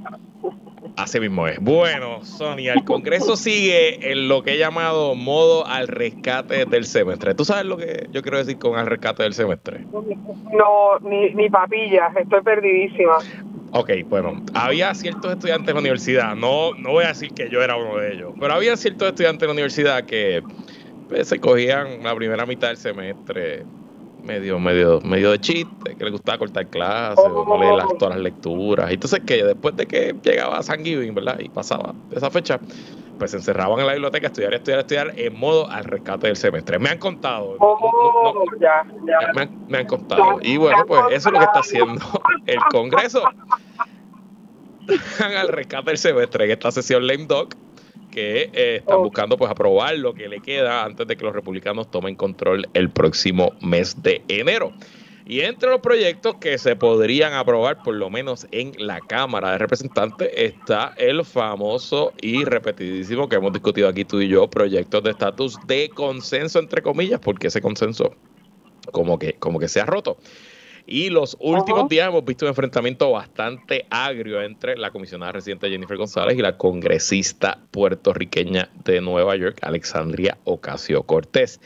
[0.97, 1.59] Así mismo es.
[1.61, 7.35] Bueno, Sonia, el Congreso sigue en lo que he llamado modo al rescate del semestre.
[7.35, 9.87] ¿Tú sabes lo que yo quiero decir con al rescate del semestre?
[9.93, 13.19] No, ni, ni papilla, estoy perdidísima.
[13.73, 17.63] Ok, bueno, había ciertos estudiantes en la universidad, no, no voy a decir que yo
[17.63, 20.43] era uno de ellos, pero había ciertos estudiantes en la universidad que
[21.07, 23.67] pues, se cogían la primera mitad del semestre
[24.25, 28.15] medio, medio, medio de chiste, que le gustaba cortar clases o no leer las, todas
[28.17, 28.91] las lecturas.
[28.91, 31.39] Entonces que después de que llegaba San Giving, ¿verdad?
[31.41, 32.61] Y pasaba esa fecha,
[33.19, 36.79] pues se encerraban en la biblioteca, estudiar, estudiar, estudiar, en modo al rescate del semestre.
[36.79, 37.57] Me han contado.
[37.61, 39.33] Oh, ya, ya.
[39.35, 40.39] Me, han, me, han, contado.
[40.43, 42.03] Y bueno, pues eso es lo que está haciendo
[42.47, 43.23] el Congreso.
[45.37, 47.49] al rescate del semestre en esta sesión lame dog
[48.11, 51.91] que eh, están buscando pues aprobar lo que le queda antes de que los republicanos
[51.91, 54.73] tomen control el próximo mes de enero.
[55.27, 59.59] Y entre los proyectos que se podrían aprobar, por lo menos en la Cámara de
[59.59, 65.11] Representantes, está el famoso y repetidísimo que hemos discutido aquí tú y yo, proyectos de
[65.11, 68.17] estatus de consenso, entre comillas, porque ese consenso
[68.91, 70.17] como que, como que se ha roto.
[70.93, 75.97] Y los últimos días hemos visto un enfrentamiento bastante agrio entre la comisionada residente Jennifer
[75.97, 81.61] González y la congresista puertorriqueña de Nueva York, Alexandria Ocasio Cortés.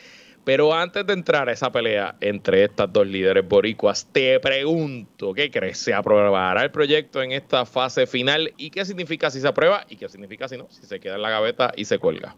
[0.44, 5.50] Pero antes de entrar a esa pelea entre estas dos líderes boricuas, te pregunto, ¿qué
[5.50, 5.78] crees?
[5.78, 8.52] ¿Se aprobará el proyecto en esta fase final?
[8.58, 9.86] ¿Y qué significa si se aprueba?
[9.88, 10.66] ¿Y qué significa si no?
[10.68, 12.36] Si se queda en la gaveta y se cuelga.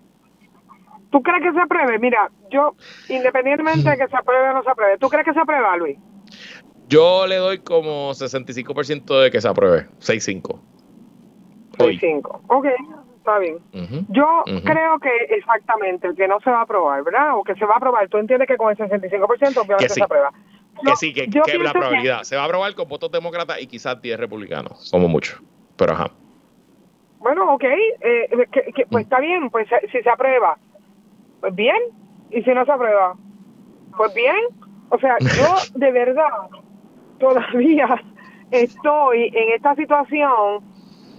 [1.10, 1.98] ¿Tú crees que se apruebe?
[1.98, 2.76] Mira, yo,
[3.08, 5.98] independientemente de que se apruebe o no se apruebe, ¿tú crees que se aprueba, Luis?
[6.88, 10.60] Yo le doy como 65% de que se apruebe, 6-5.
[11.78, 12.66] 6-5, ok
[13.26, 13.58] está bien.
[14.10, 17.36] Yo creo que exactamente, que no se va a aprobar, ¿verdad?
[17.36, 18.08] O que se va a aprobar.
[18.08, 20.32] Tú entiendes que con el 65% obviamente se aprueba.
[20.84, 22.22] que sí, que, que la probabilidad.
[22.22, 25.38] Se va a aprobar con votos demócratas y quizás 10 republicanos, como mucho.
[25.76, 26.10] Pero ajá.
[27.18, 30.56] Bueno, ok, eh, que, pues está bien, pues si se aprueba,
[31.40, 31.76] pues bien,
[32.30, 33.16] y si no se aprueba,
[33.96, 34.36] pues bien.
[34.90, 36.30] O sea, yo de verdad
[37.18, 38.00] todavía
[38.50, 40.62] estoy en esta situación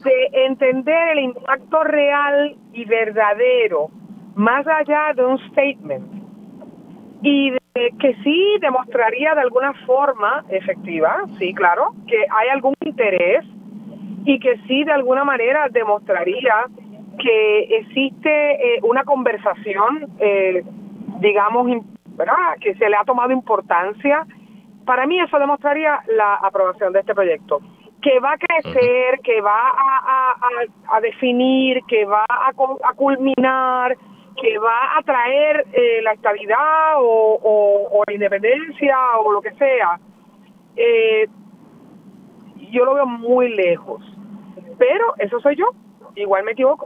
[0.04, 3.90] de entender el impacto real y verdadero,
[4.36, 6.06] más allá de un statement,
[7.24, 7.60] y de
[8.00, 13.44] que sí demostraría de alguna forma efectiva, sí, claro, que hay algún interés
[14.26, 16.66] y que sí de alguna manera demostraría
[17.18, 20.64] que existe eh, una conversación, eh,
[21.20, 21.84] digamos,
[22.16, 22.58] ¿verdad?
[22.62, 24.26] que se le ha tomado importancia.
[24.88, 27.60] Para mí eso demostraría la aprobación de este proyecto.
[28.02, 29.73] Que va a crecer, que va
[30.89, 32.54] a, definir, que va a,
[32.95, 33.97] culminar,
[34.41, 40.00] que va a traer eh, la estabilidad o, la independencia o lo que sea,
[40.78, 41.28] eh,
[42.71, 44.02] yo lo veo muy lejos.
[44.78, 45.65] Pero eso soy yo,
[46.15, 46.86] igual me equivoco.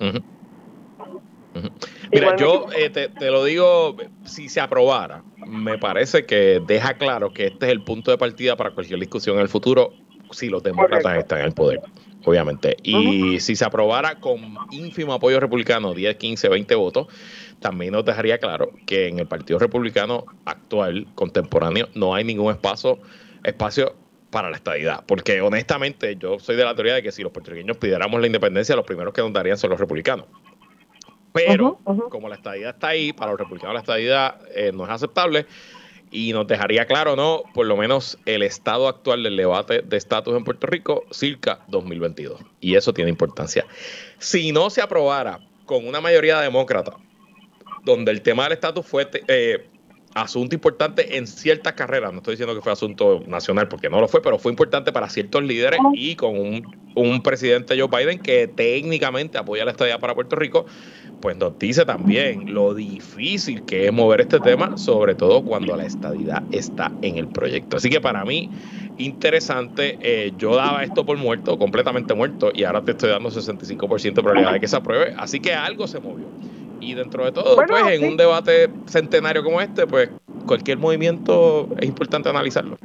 [2.12, 3.96] Mira, yo eh, te, te, lo digo,
[4.26, 8.56] si se aprobara, me parece que deja claro que este es el punto de partida
[8.56, 9.94] para cualquier discusión en el futuro
[10.32, 11.82] si los demócratas están en el poder,
[12.26, 12.78] obviamente.
[12.84, 17.08] Y si se aprobara con ínfimo apoyo republicano, 10, 15, 20 votos,
[17.60, 23.00] también nos dejaría claro que en el Partido Republicano actual, contemporáneo, no hay ningún espacio,
[23.44, 23.96] espacio
[24.30, 25.04] para la estadidad.
[25.06, 28.76] Porque honestamente yo soy de la teoría de que si los puertorriqueños pidiéramos la independencia,
[28.76, 30.26] los primeros que nos darían son los republicanos.
[31.34, 35.46] Pero como la estadidad está ahí, para los republicanos la estadidad eh, no es aceptable,
[36.12, 37.44] y nos dejaría claro, ¿no?
[37.54, 42.42] Por lo menos el estado actual del debate de estatus en Puerto Rico, circa 2022.
[42.60, 43.66] Y eso tiene importancia.
[44.20, 46.98] Si no se aprobara con una mayoría demócrata,
[47.84, 49.70] donde el tema del estatus fue eh,
[50.14, 54.08] asunto importante en ciertas carreras, no estoy diciendo que fue asunto nacional porque no lo
[54.08, 56.64] fue, pero fue importante para ciertos líderes y con un,
[56.96, 60.66] un presidente Joe Biden que técnicamente apoya la estadía para Puerto Rico,
[61.20, 65.86] pues nos dice también lo difícil que es mover este tema, sobre todo cuando la
[65.86, 67.78] estadidad está en el proyecto.
[67.78, 68.52] Así que para mí,
[68.98, 74.02] interesante, eh, yo daba esto por muerto, completamente muerto, y ahora te estoy dando 65%
[74.02, 76.28] de probabilidad de que se apruebe, así que algo se movió.
[76.80, 80.10] Y dentro de todo, pues en un debate centenario como este, pues
[80.46, 82.78] cualquier movimiento es importante analizarlo.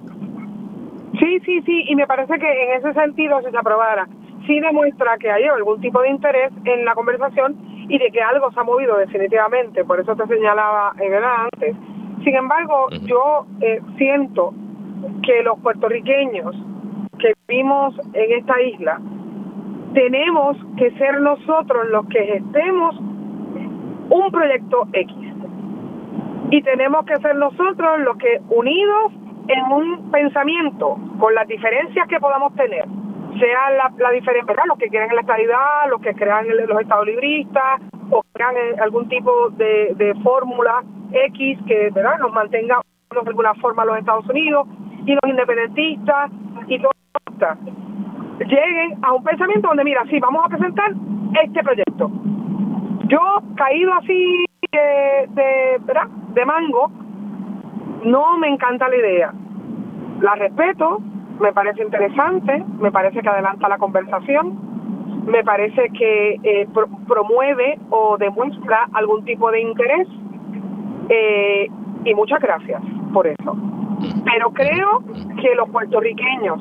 [1.19, 4.07] Sí, sí, sí, y me parece que en ese sentido, si se aprobara,
[4.47, 7.57] sí demuestra que hay algún tipo de interés en la conversación
[7.89, 11.75] y de que algo se ha movido definitivamente, por eso te señalaba en el antes.
[12.23, 14.53] Sin embargo, yo eh, siento
[15.23, 16.55] que los puertorriqueños
[17.19, 19.01] que vivimos en esta isla
[19.95, 25.17] tenemos que ser nosotros los que gestemos un proyecto X.
[26.51, 29.13] Y tenemos que ser nosotros los que unidos
[29.49, 32.85] en un pensamiento, con las diferencias que podamos tener,
[33.39, 37.81] sea la, la diferencia, Los que quieren la estabilidad, los que crean los estados libristas,
[38.11, 40.83] o crean algún tipo de, de fórmula
[41.13, 42.19] X que ¿verdad?
[42.19, 42.81] nos mantenga
[43.11, 44.67] de alguna forma los Estados Unidos
[45.07, 46.31] y los independentistas
[46.69, 46.95] y todos
[48.41, 50.93] lleguen a un pensamiento donde, mira, sí, vamos a presentar
[51.43, 52.11] este proyecto.
[53.09, 53.21] Yo,
[53.57, 55.81] caído así de, de,
[56.35, 56.91] de mango,
[58.05, 59.33] no me encanta la idea.
[60.21, 61.01] La respeto,
[61.41, 64.59] me parece interesante, me parece que adelanta la conversación,
[65.27, 66.69] me parece que eh,
[67.07, 70.09] promueve o demuestra algún tipo de interés
[71.09, 71.69] eh,
[72.05, 72.83] y muchas gracias
[73.13, 73.76] por eso.
[74.25, 75.03] Pero creo
[75.41, 76.61] que los puertorriqueños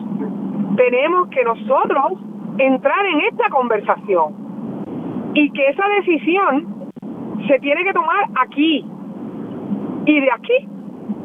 [0.75, 2.13] tenemos que nosotros
[2.57, 4.45] entrar en esta conversación
[5.33, 6.91] y que esa decisión
[7.47, 8.85] se tiene que tomar aquí
[10.05, 10.69] y de aquí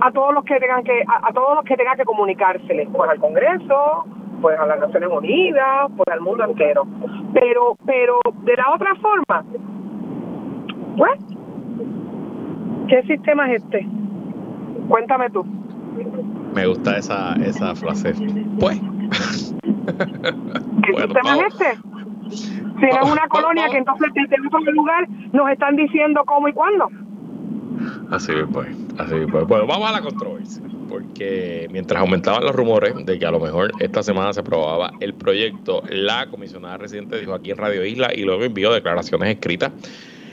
[0.01, 3.19] a todos los que tengan que a, todos los que tengan que comunicárseles pues al
[3.19, 4.05] Congreso
[4.41, 6.87] pues a las Naciones Unidas pues al mundo entero.
[7.33, 9.45] Pero pero de la otra forma
[10.97, 11.19] pues
[12.89, 13.87] qué sistema es este
[14.89, 15.60] cuéntame tú
[16.55, 18.15] me gusta esa esa frase.
[18.59, 18.81] Pues.
[20.83, 21.79] ¿qué sistema es este?
[22.81, 26.53] si no es una colonia que entonces desde otro lugar nos están diciendo cómo y
[26.53, 26.89] cuándo.
[28.11, 29.47] Así pues, así pues.
[29.47, 33.73] Bueno, vamos a la controversia, porque mientras aumentaban los rumores de que a lo mejor
[33.81, 38.23] esta semana se aprobaba el proyecto, la comisionada residente dijo aquí en Radio Isla y
[38.23, 39.73] luego envió declaraciones escritas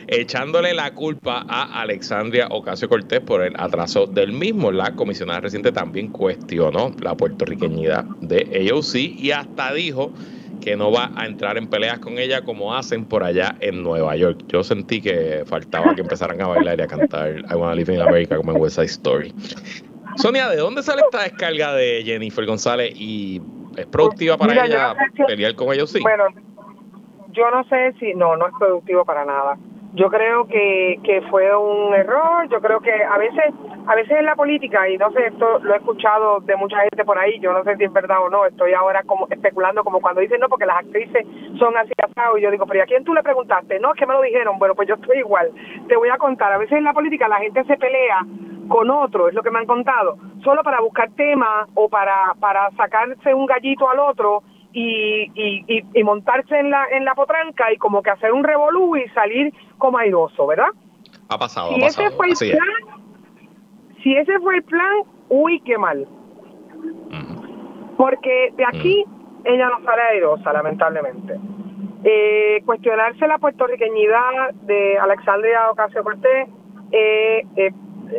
[0.07, 4.71] echándole la culpa a Alexandria Ocasio Cortés por el atraso del mismo.
[4.71, 10.13] La comisionada reciente también cuestionó la puertorriqueñidad de AOC y hasta dijo
[10.61, 14.15] que no va a entrar en peleas con ella como hacen por allá en Nueva
[14.15, 14.39] York.
[14.47, 18.01] Yo sentí que faltaba que empezaran a bailar y a cantar I Wanna Live in
[18.01, 19.33] America como en West Side Story.
[20.15, 23.39] Sonia, ¿de dónde sale esta descarga de Jennifer González y
[23.77, 24.95] es productiva para ella
[25.27, 25.91] pelear con ellos?
[25.91, 25.99] Sí.
[26.01, 26.23] Bueno,
[27.33, 29.57] yo no sé si no, no es productivo para nada.
[29.93, 33.53] Yo creo que, que fue un error, yo creo que a veces
[33.87, 37.05] a veces en la política, y no sé, esto lo he escuchado de mucha gente
[37.05, 40.01] por ahí, yo no sé si es verdad o no, estoy ahora como especulando como
[40.01, 41.25] cuando dicen no, porque las actrices
[41.57, 43.79] son así asados, y yo digo, pero ¿y a quién tú le preguntaste?
[43.79, 45.51] No, es que me lo dijeron, bueno, pues yo estoy igual.
[45.87, 48.25] Te voy a contar, a veces en la política la gente se pelea
[48.67, 52.69] con otro, es lo que me han contado, solo para buscar temas o para, para
[52.71, 54.43] sacarse un gallito al otro
[54.73, 58.95] y, y, y, montarse en la, en la potranca y como que hacer un revolú
[58.95, 60.69] y salir como airoso, ¿verdad?
[61.29, 62.07] Ha pasado, ha pasado.
[62.07, 63.03] Ese fue el plan,
[64.03, 66.07] si ese fue el plan, uy, qué mal.
[67.97, 69.03] Porque de aquí
[69.43, 71.39] ella no sale airosa, lamentablemente.
[72.03, 76.47] Eh, cuestionarse la puertorriqueñidad de Alexandria Ocasio Cortés
[76.91, 77.71] eh, eh,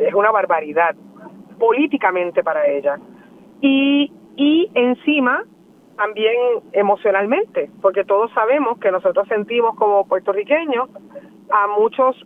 [0.09, 0.97] es una barbaridad
[1.59, 2.99] políticamente para ella.
[3.61, 5.45] Y, y encima
[5.99, 6.35] también
[6.73, 10.89] emocionalmente, porque todos sabemos que nosotros sentimos como puertorriqueños
[11.51, 12.17] a muchos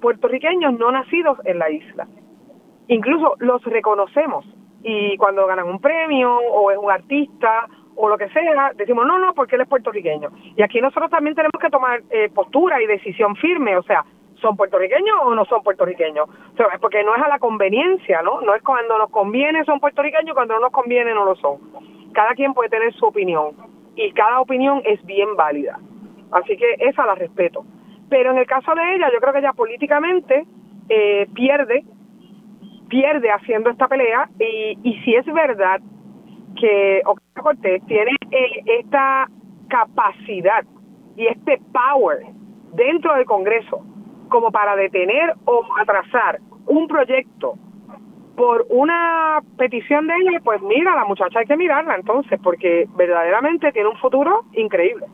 [0.00, 2.08] puertorriqueños no nacidos en la isla
[2.88, 4.44] incluso los reconocemos
[4.82, 9.18] y cuando ganan un premio o es un artista o lo que sea, decimos, no,
[9.18, 10.30] no, porque él es puertorriqueño.
[10.56, 14.04] Y aquí nosotros también tenemos que tomar eh, postura y decisión firme, o sea,
[14.40, 16.28] ¿son puertorriqueños o no son puertorriqueños?
[16.80, 18.40] Porque no es a la conveniencia, ¿no?
[18.40, 21.58] No es cuando nos conviene son puertorriqueños, cuando no nos conviene no lo son.
[22.18, 23.54] Cada quien puede tener su opinión
[23.94, 25.78] y cada opinión es bien válida.
[26.32, 27.64] Así que esa la respeto.
[28.10, 30.44] Pero en el caso de ella, yo creo que ella políticamente
[30.88, 31.84] eh, pierde
[32.88, 35.80] pierde haciendo esta pelea y, y si es verdad
[36.60, 39.28] que Ocasio Cortés tiene eh, esta
[39.68, 40.64] capacidad
[41.14, 42.26] y este power
[42.72, 43.84] dentro del Congreso
[44.28, 47.54] como para detener o atrasar un proyecto
[48.38, 53.72] por una petición de ella, pues mira, la muchacha hay que mirarla entonces, porque verdaderamente
[53.72, 55.06] tiene un futuro increíble.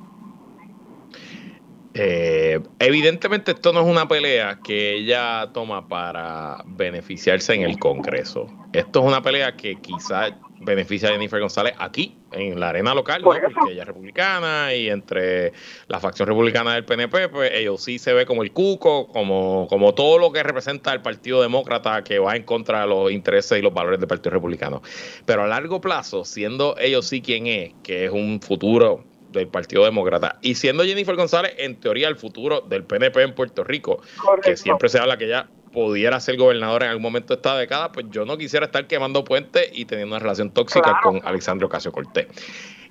[1.96, 8.48] Eh, evidentemente esto no es una pelea que ella toma para beneficiarse en el Congreso.
[8.72, 13.22] Esto es una pelea que quizás beneficia a Jennifer González aquí, en la arena local,
[13.22, 13.28] ¿no?
[13.28, 15.52] porque ella es republicana y entre
[15.86, 19.94] la facción republicana del PNP, pues ellos sí se ve como el cuco, como, como
[19.94, 23.62] todo lo que representa el Partido Demócrata que va en contra de los intereses y
[23.62, 24.82] los valores del Partido Republicano.
[25.26, 29.04] Pero a largo plazo, siendo ellos sí quien es, que es un futuro
[29.40, 30.38] del Partido Demócrata.
[30.40, 34.00] Y siendo Jennifer González, en teoría, el futuro del PNP en Puerto Rico,
[34.42, 37.90] que siempre se habla que ella pudiera ser gobernadora en algún momento de esta década,
[37.90, 41.90] pues yo no quisiera estar quemando puentes y teniendo una relación tóxica con Alexandre Ocasio
[41.90, 42.28] Cortés.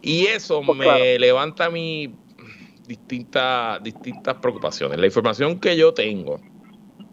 [0.01, 2.13] Y eso pues me levanta mi
[2.85, 4.99] distintas, distintas preocupaciones.
[4.99, 6.41] La información que yo tengo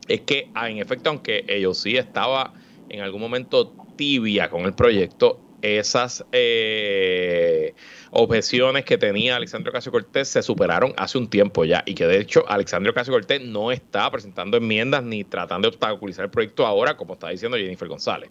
[0.09, 2.53] es que, ah, en efecto, aunque ellos sí estaba
[2.89, 7.75] en algún momento tibia con el proyecto, esas eh,
[8.13, 12.19] objeciones que tenía Alexandre Ocasio Cortés se superaron hace un tiempo ya y que de
[12.19, 16.97] hecho Alexandre Ocasio Cortés no está presentando enmiendas ni tratando de obstaculizar el proyecto ahora
[16.97, 18.31] como está diciendo Jennifer González.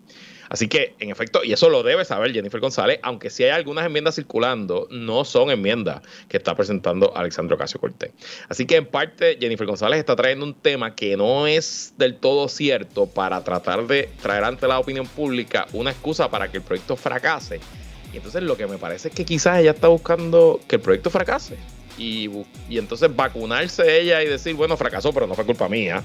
[0.49, 3.85] Así que en efecto, y eso lo debe saber Jennifer González, aunque sí hay algunas
[3.85, 8.11] enmiendas circulando, no son enmiendas que está presentando Alexandre Ocasio Cortés.
[8.49, 12.47] Así que en parte Jennifer González está trayendo un tema que no es del todo
[12.47, 16.95] cierto para tratar de traer ante la opinión pública una excusa para que el proyecto
[16.95, 17.59] fracase
[18.13, 21.09] y entonces lo que me parece es que quizás ella está buscando que el proyecto
[21.09, 21.57] fracase
[21.97, 22.29] y,
[22.69, 26.03] y entonces vacunarse ella y decir, bueno, fracasó, pero no fue culpa mía,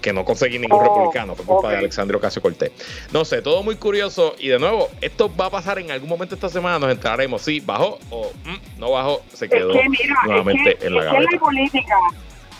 [0.00, 2.72] que no conseguí ningún Oh, republicano, fue culpa de Alexandria Ocasio Cortés.
[3.12, 6.34] No sé, todo muy curioso y de nuevo, esto va a pasar en algún momento
[6.34, 10.16] esta semana, nos enteraremos si bajó o mm, no bajó, se Es quedó que mira,
[10.26, 11.96] nuevamente es que, en la es que la política,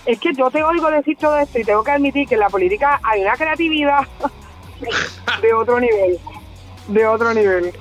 [0.06, 2.48] es que yo te oigo decir todo esto y tengo que admitir que en la
[2.48, 4.06] política hay una creatividad
[5.42, 6.18] de otro nivel,
[6.88, 7.72] de otro nivel.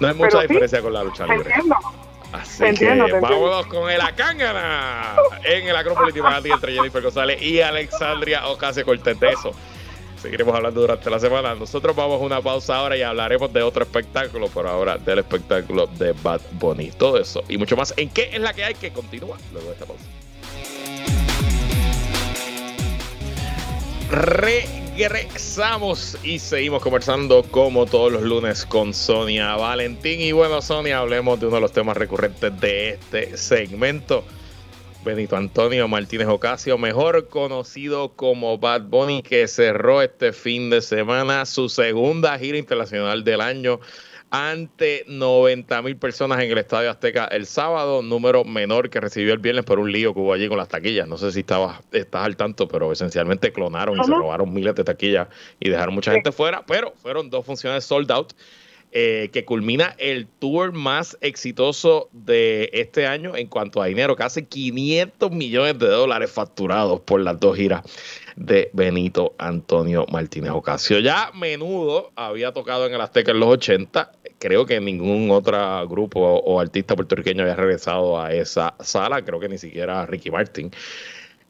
[0.00, 1.50] No hay mucha pero sí, diferencia con la lucha libre.
[1.50, 1.76] entiendo.
[2.32, 5.14] Así entiendo, que vámonos con el Acángana
[5.44, 9.18] en el Acrópolis Magati entre Jennifer González y Alexandria Ocasio Cortez.
[9.20, 9.52] De eso
[10.26, 11.54] seguiremos hablando durante la semana.
[11.54, 15.86] Nosotros vamos a una pausa ahora y hablaremos de otro espectáculo, por ahora del espectáculo
[15.86, 16.90] de Bad Bunny.
[16.90, 17.94] Todo eso y mucho más.
[17.96, 20.04] ¿En qué es la que hay que continúa luego de esta pausa?
[24.96, 30.20] Regresamos y seguimos conversando como todos los lunes con Sonia Valentín.
[30.22, 34.24] Y bueno, Sonia, hablemos de uno de los temas recurrentes de este segmento.
[35.04, 41.44] Benito Antonio Martínez Ocasio, mejor conocido como Bad Bunny, que cerró este fin de semana
[41.44, 43.80] su segunda gira internacional del año
[44.36, 49.38] ante 90 mil personas en el Estadio Azteca el sábado, número menor que recibió el
[49.38, 51.08] viernes por un lío que hubo allí con las taquillas.
[51.08, 54.84] No sé si estabas, estás al tanto, pero esencialmente clonaron y se robaron miles de
[54.84, 55.28] taquillas
[55.58, 58.34] y dejaron mucha gente fuera, pero fueron dos funciones sold out.
[58.98, 64.44] Eh, que culmina el tour más exitoso de este año en cuanto a dinero, casi
[64.44, 67.82] 500 millones de dólares facturados por las dos giras
[68.36, 70.98] de Benito Antonio Martínez Ocasio.
[71.00, 76.20] Ya menudo había tocado en el Azteca en los 80, creo que ningún otro grupo
[76.20, 80.70] o artista puertorriqueño había regresado a esa sala, creo que ni siquiera Ricky Martin.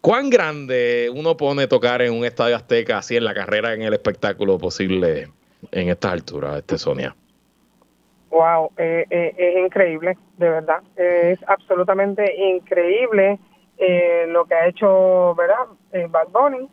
[0.00, 3.92] ¿Cuán grande uno pone tocar en un estadio Azteca así en la carrera, en el
[3.92, 5.28] espectáculo posible
[5.70, 7.14] en estas alturas, este Sonia?
[8.36, 10.82] Wow, eh, eh, es increíble, de verdad.
[10.94, 13.38] Es absolutamente increíble
[13.78, 15.64] eh, lo que ha hecho, ¿verdad?
[15.92, 16.68] Eh, Bad Bunny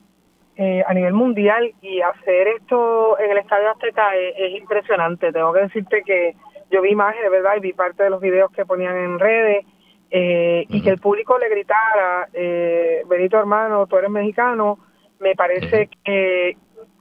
[0.85, 5.31] a nivel mundial y hacer esto en el Estadio Azteca es, es impresionante.
[5.31, 6.35] Tengo que decirte que
[6.69, 7.55] yo vi imágenes, ¿verdad?
[7.55, 9.65] Y vi parte de los videos que ponían en redes
[10.11, 14.79] eh, y que el público le gritara, eh, Benito hermano, tú eres mexicano,
[15.19, 16.57] me parece que,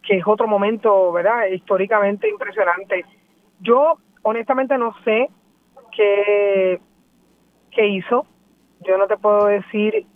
[0.07, 1.47] que es otro momento, ¿verdad?
[1.49, 3.05] Históricamente impresionante.
[3.61, 5.29] Yo honestamente no sé
[5.95, 6.81] qué,
[7.71, 8.27] qué hizo.
[8.81, 10.07] Yo no te puedo decir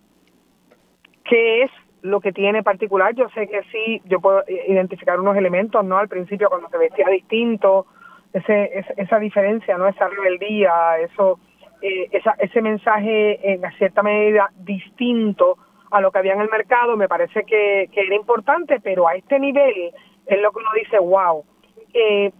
[1.23, 3.13] qué es lo que tiene particular.
[3.15, 5.97] Yo sé que sí, yo puedo identificar unos elementos, ¿no?
[5.97, 7.85] Al principio cuando se vestía distinto,
[8.33, 9.87] ese, esa diferencia, ¿no?
[9.87, 11.39] Esa rebeldía, eso,
[11.81, 15.57] eh, esa, ese mensaje en cierta medida distinto
[15.91, 19.15] a lo que había en el mercado, me parece que, que era importante, pero a
[19.15, 19.91] este nivel
[20.25, 21.45] es lo que uno dice, wow.
[21.93, 22.31] Eh,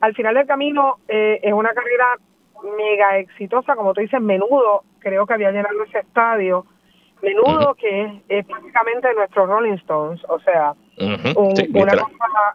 [0.00, 2.06] al final del camino eh, es una carrera
[2.76, 6.64] mega exitosa, como tú dices, menudo, creo que había llenado ese estadio,
[7.22, 10.74] menudo que es, es prácticamente nuestro Rolling Stones, o sea,
[11.36, 12.54] un- sí, una cosa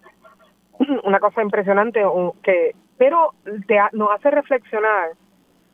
[1.03, 3.33] una cosa impresionante un- que pero
[3.67, 5.11] te ha- nos hace reflexionar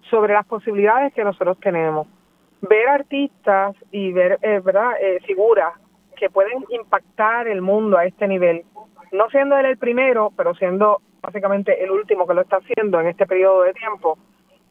[0.09, 2.07] sobre las posibilidades que nosotros tenemos.
[2.61, 5.73] Ver artistas y ver eh, verdad Eh, figuras
[6.15, 8.63] que pueden impactar el mundo a este nivel
[9.15, 13.07] no siendo él el primero pero siendo básicamente el último que lo está haciendo en
[13.07, 14.17] este periodo de tiempo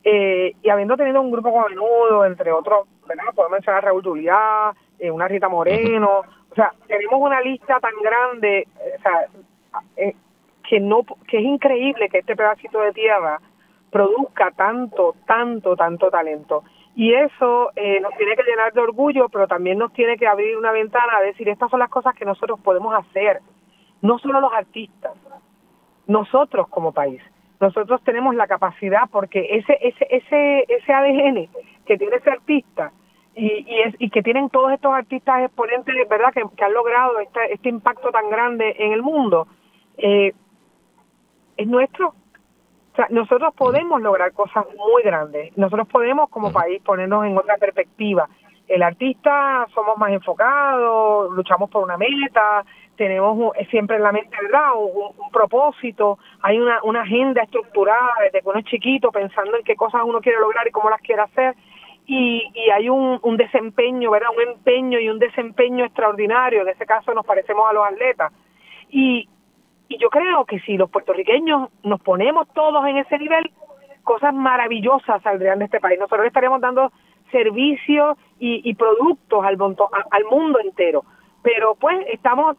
[0.04, 3.24] eh, y habiendo tenido un grupo como menudo, entre otros, ¿verdad?
[3.34, 6.20] Podemos mencionar a Raúl Juliá, eh, una Rita Moreno,
[6.50, 9.26] o sea, tenemos una lista tan grande, eh, o sea,
[9.96, 10.14] eh,
[10.68, 13.40] que no, que es increíble que este pedacito de tierra
[13.90, 16.62] produzca tanto, tanto, tanto talento.
[16.94, 20.56] Y eso eh, nos tiene que llenar de orgullo, pero también nos tiene que abrir
[20.56, 23.40] una ventana a decir, estas son las cosas que nosotros podemos hacer,
[24.04, 25.12] no solo los artistas,
[26.06, 27.22] nosotros como país.
[27.58, 31.48] Nosotros tenemos la capacidad porque ese ese ese ese ADN
[31.86, 32.92] que tiene ese artista
[33.34, 36.34] y y, es, y que tienen todos estos artistas exponentes, ¿verdad?
[36.34, 39.48] Que, que han logrado este este impacto tan grande en el mundo
[39.96, 40.34] eh,
[41.56, 42.08] es nuestro.
[42.08, 45.56] O sea, nosotros podemos lograr cosas muy grandes.
[45.56, 48.28] Nosotros podemos como país ponernos en otra perspectiva.
[48.68, 52.64] El artista somos más enfocados, luchamos por una meta,
[52.96, 58.40] tenemos un- siempre en la mente verdad un, propósito, hay una, una agenda estructurada desde
[58.40, 61.22] que uno es chiquito pensando en qué cosas uno quiere lograr y cómo las quiere
[61.22, 61.54] hacer
[62.06, 64.28] y, y hay un, un desempeño, ¿verdad?
[64.36, 68.32] Un empeño y un desempeño extraordinario, en ese caso nos parecemos a los atletas.
[68.90, 69.28] Y,
[69.88, 73.50] y yo creo que si los puertorriqueños nos ponemos todos en ese nivel,
[74.02, 75.98] cosas maravillosas saldrían de este país.
[75.98, 76.92] Nosotros le estaremos dando
[77.32, 79.56] servicios y, y productos al
[80.30, 81.04] mundo entero.
[81.42, 82.56] Pero pues estamos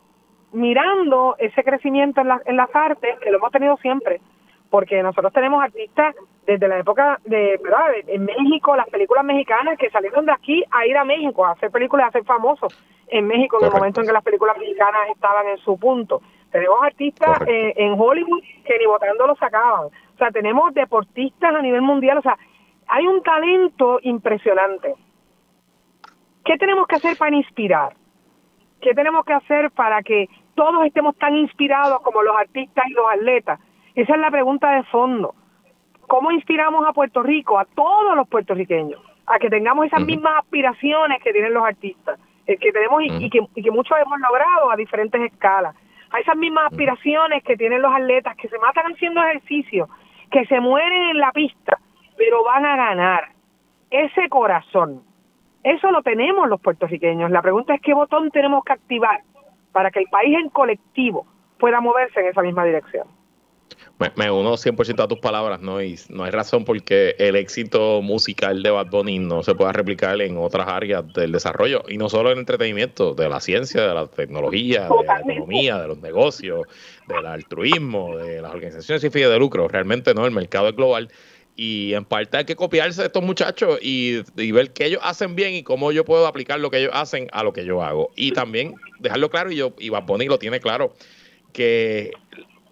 [0.56, 4.22] mirando ese crecimiento en, la- en las artes, que lo hemos tenido siempre,
[4.70, 7.88] porque nosotros tenemos artistas desde la época de, ¿verdad?
[8.08, 11.72] En México, las películas mexicanas que salieron de aquí a ir a México a hacer
[11.72, 12.74] películas, a ser famosos
[13.08, 16.22] en México en el momento en que las películas mexicanas estaban en su punto.
[16.52, 19.86] Tenemos artistas eh, en Hollywood que ni votando lo sacaban.
[19.88, 22.18] O sea, tenemos deportistas a nivel mundial.
[22.20, 22.38] O sea,
[22.88, 24.96] hay un talento impresionante.
[26.44, 27.94] ¿Qué tenemos que hacer para inspirar?
[28.82, 33.06] ¿Qué tenemos que hacer para que todos estemos tan inspirados como los artistas y los
[33.12, 33.60] atletas?
[33.94, 35.36] Esa es la pregunta de fondo.
[36.08, 41.22] ¿Cómo inspiramos a Puerto Rico, a todos los puertorriqueños, a que tengamos esas mismas aspiraciones
[41.24, 44.76] que tienen los artistas, eh, que tenemos y, que, y que muchos hemos logrado a
[44.76, 45.76] diferentes escalas?
[46.12, 49.90] A esas mismas aspiraciones que tienen los atletas que se matan haciendo ejercicio,
[50.30, 51.80] que se mueren en la pista,
[52.18, 53.30] pero van a ganar.
[53.90, 55.02] Ese corazón,
[55.64, 57.32] eso lo tenemos los puertorriqueños.
[57.32, 59.22] La pregunta es qué botón tenemos que activar
[59.76, 61.28] para que el país en colectivo
[61.60, 63.06] pueda moverse en esa misma dirección.
[64.16, 65.82] Me, uno 100% a tus palabras, ¿no?
[65.82, 70.22] Y no hay razón porque el éxito musical de Bad Bunny no se pueda replicar
[70.22, 74.08] en otras áreas del desarrollo, y no solo en entretenimiento, de la ciencia, de la
[74.08, 76.62] tecnología, de la economía, de los negocios,
[77.10, 79.68] del altruismo, de las organizaciones sin fines de lucro.
[79.68, 80.26] Realmente, ¿no?
[80.26, 81.10] El mercado es global
[81.56, 85.54] y en parte hay que copiarse de estos muchachos y, ver qué ellos hacen bien
[85.54, 88.12] y cómo yo puedo aplicar lo que ellos hacen a lo que yo hago.
[88.16, 90.94] Y también dejarlo claro, y yo, y Bad Bunny lo tiene claro,
[91.54, 92.12] que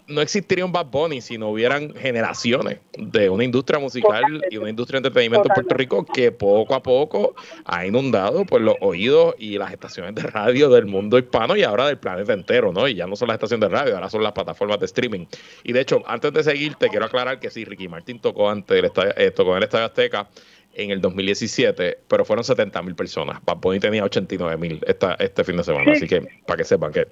[0.07, 4.69] no existiría un Bad Bunny si no hubieran generaciones de una industria musical y una
[4.69, 7.35] industria de entretenimiento en Puerto Rico que poco a poco
[7.65, 11.87] ha inundado pues, los oídos y las estaciones de radio del mundo hispano y ahora
[11.87, 12.87] del planeta entero, ¿no?
[12.87, 15.25] Y ya no son las estaciones de radio, ahora son las plataformas de streaming.
[15.63, 18.77] Y de hecho, antes de seguir, te quiero aclarar que sí, Ricky Martin tocó antes
[18.77, 20.29] el estadio, eh, tocó en el Estadio Azteca
[20.73, 23.39] en el 2017, pero fueron 70 mil personas.
[23.45, 24.81] Bad Bunny tenía 89 mil
[25.19, 27.07] este fin de semana, así que para que sepan que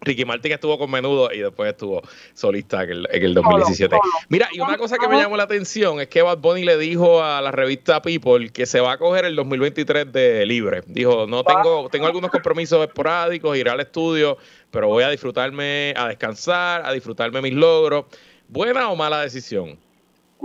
[0.00, 3.96] Ricky Martin estuvo con menudo y después estuvo solista en el, 2017.
[4.28, 7.22] Mira, y una cosa que me llamó la atención es que Bad Bunny le dijo
[7.22, 10.82] a la revista People que se va a coger el 2023 de libre.
[10.86, 14.36] Dijo, no tengo, tengo algunos compromisos esporádicos, iré al estudio,
[14.70, 18.06] pero voy a disfrutarme, a descansar, a disfrutarme mis logros.
[18.48, 19.78] ¿Buena o mala decisión?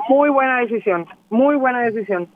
[0.10, 2.28] Muy buena decisión, muy buena decisión.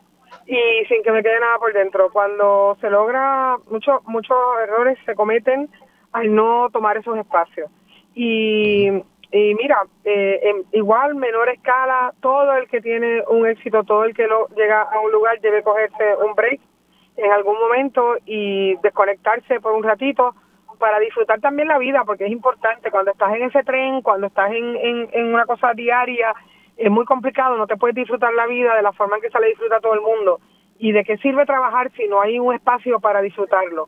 [0.46, 2.10] Y sin que me quede nada por dentro.
[2.12, 5.70] Cuando se logra, muchos muchos errores se cometen
[6.18, 7.70] al no tomar esos espacios.
[8.14, 8.88] Y,
[9.32, 14.14] y mira, eh, en igual, menor escala, todo el que tiene un éxito, todo el
[14.14, 16.60] que lo, llega a un lugar debe cogerse un break
[17.18, 20.36] en algún momento y desconectarse por un ratito
[20.80, 24.52] para disfrutar también la vida, porque es importante cuando estás en ese tren, cuando estás
[24.52, 26.34] en, en, en una cosa diaria,
[26.78, 29.40] es muy complicado, no te puedes disfrutar la vida de la forma en que se
[29.40, 30.40] le disfruta a todo el mundo.
[30.80, 33.88] ¿Y de qué sirve trabajar si no hay un espacio para disfrutarlo?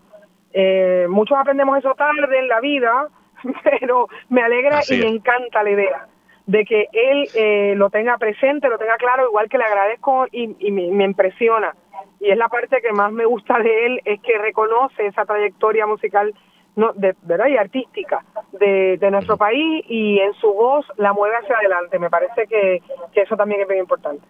[0.54, 3.08] Eh, muchos aprendemos eso tarde en la vida,
[3.64, 6.08] pero me alegra y me encanta la idea
[6.50, 10.48] de que él eh, lo tenga presente, lo tenga claro, igual que le agradezco y,
[10.72, 11.76] me, impresiona.
[12.20, 15.86] Y es la parte que más me gusta de él, es que reconoce esa trayectoria
[15.86, 16.34] musical
[16.76, 17.50] no, de, ¿verdad?
[17.50, 22.00] y artística de, de nuestro país y en su voz la mueve hacia adelante.
[22.00, 22.82] Me parece que,
[23.14, 24.26] que eso también es bien importante.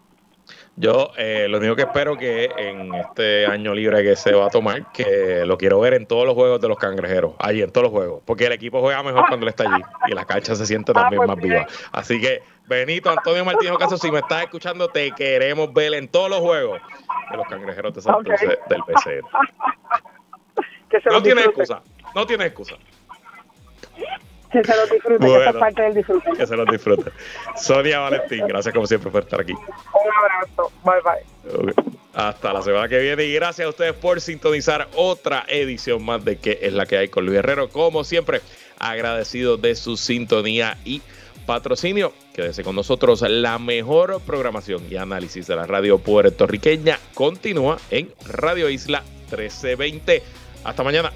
[0.81, 4.49] Yo eh, lo único que espero que en este año libre que se va a
[4.49, 7.83] tomar, que lo quiero ver en todos los juegos de los cangrejeros, allí en todos
[7.83, 10.65] los juegos, porque el equipo juega mejor cuando él está allí y la cancha se
[10.65, 11.67] siente ah, también pues más viva.
[11.91, 16.29] Así que, Benito, Antonio Martínez Caso, si me estás escuchando, te queremos ver en todos
[16.29, 16.79] los juegos
[17.29, 19.25] de los cangrejeros de Santos del PCR.
[21.11, 21.81] no tiene excusa,
[22.15, 22.75] no tiene excusa.
[24.51, 26.31] Que se los disfrute, que es parte del disfrute.
[26.37, 27.11] Que se los disfrute.
[27.55, 29.53] Sonia Valentín, gracias como siempre por estar aquí.
[29.53, 31.73] Un abrazo, bye bye.
[32.13, 36.37] Hasta la semana que viene y gracias a ustedes por sintonizar otra edición más de
[36.37, 37.69] que es la que hay con Luis Herrero.
[37.69, 38.41] Como siempre,
[38.79, 41.01] agradecido de su sintonía y
[41.45, 42.11] patrocinio.
[42.33, 43.21] Quédese con nosotros.
[43.21, 50.23] La mejor programación y análisis de la radio puertorriqueña continúa en Radio Isla 1320.
[50.63, 51.11] Hasta mañana.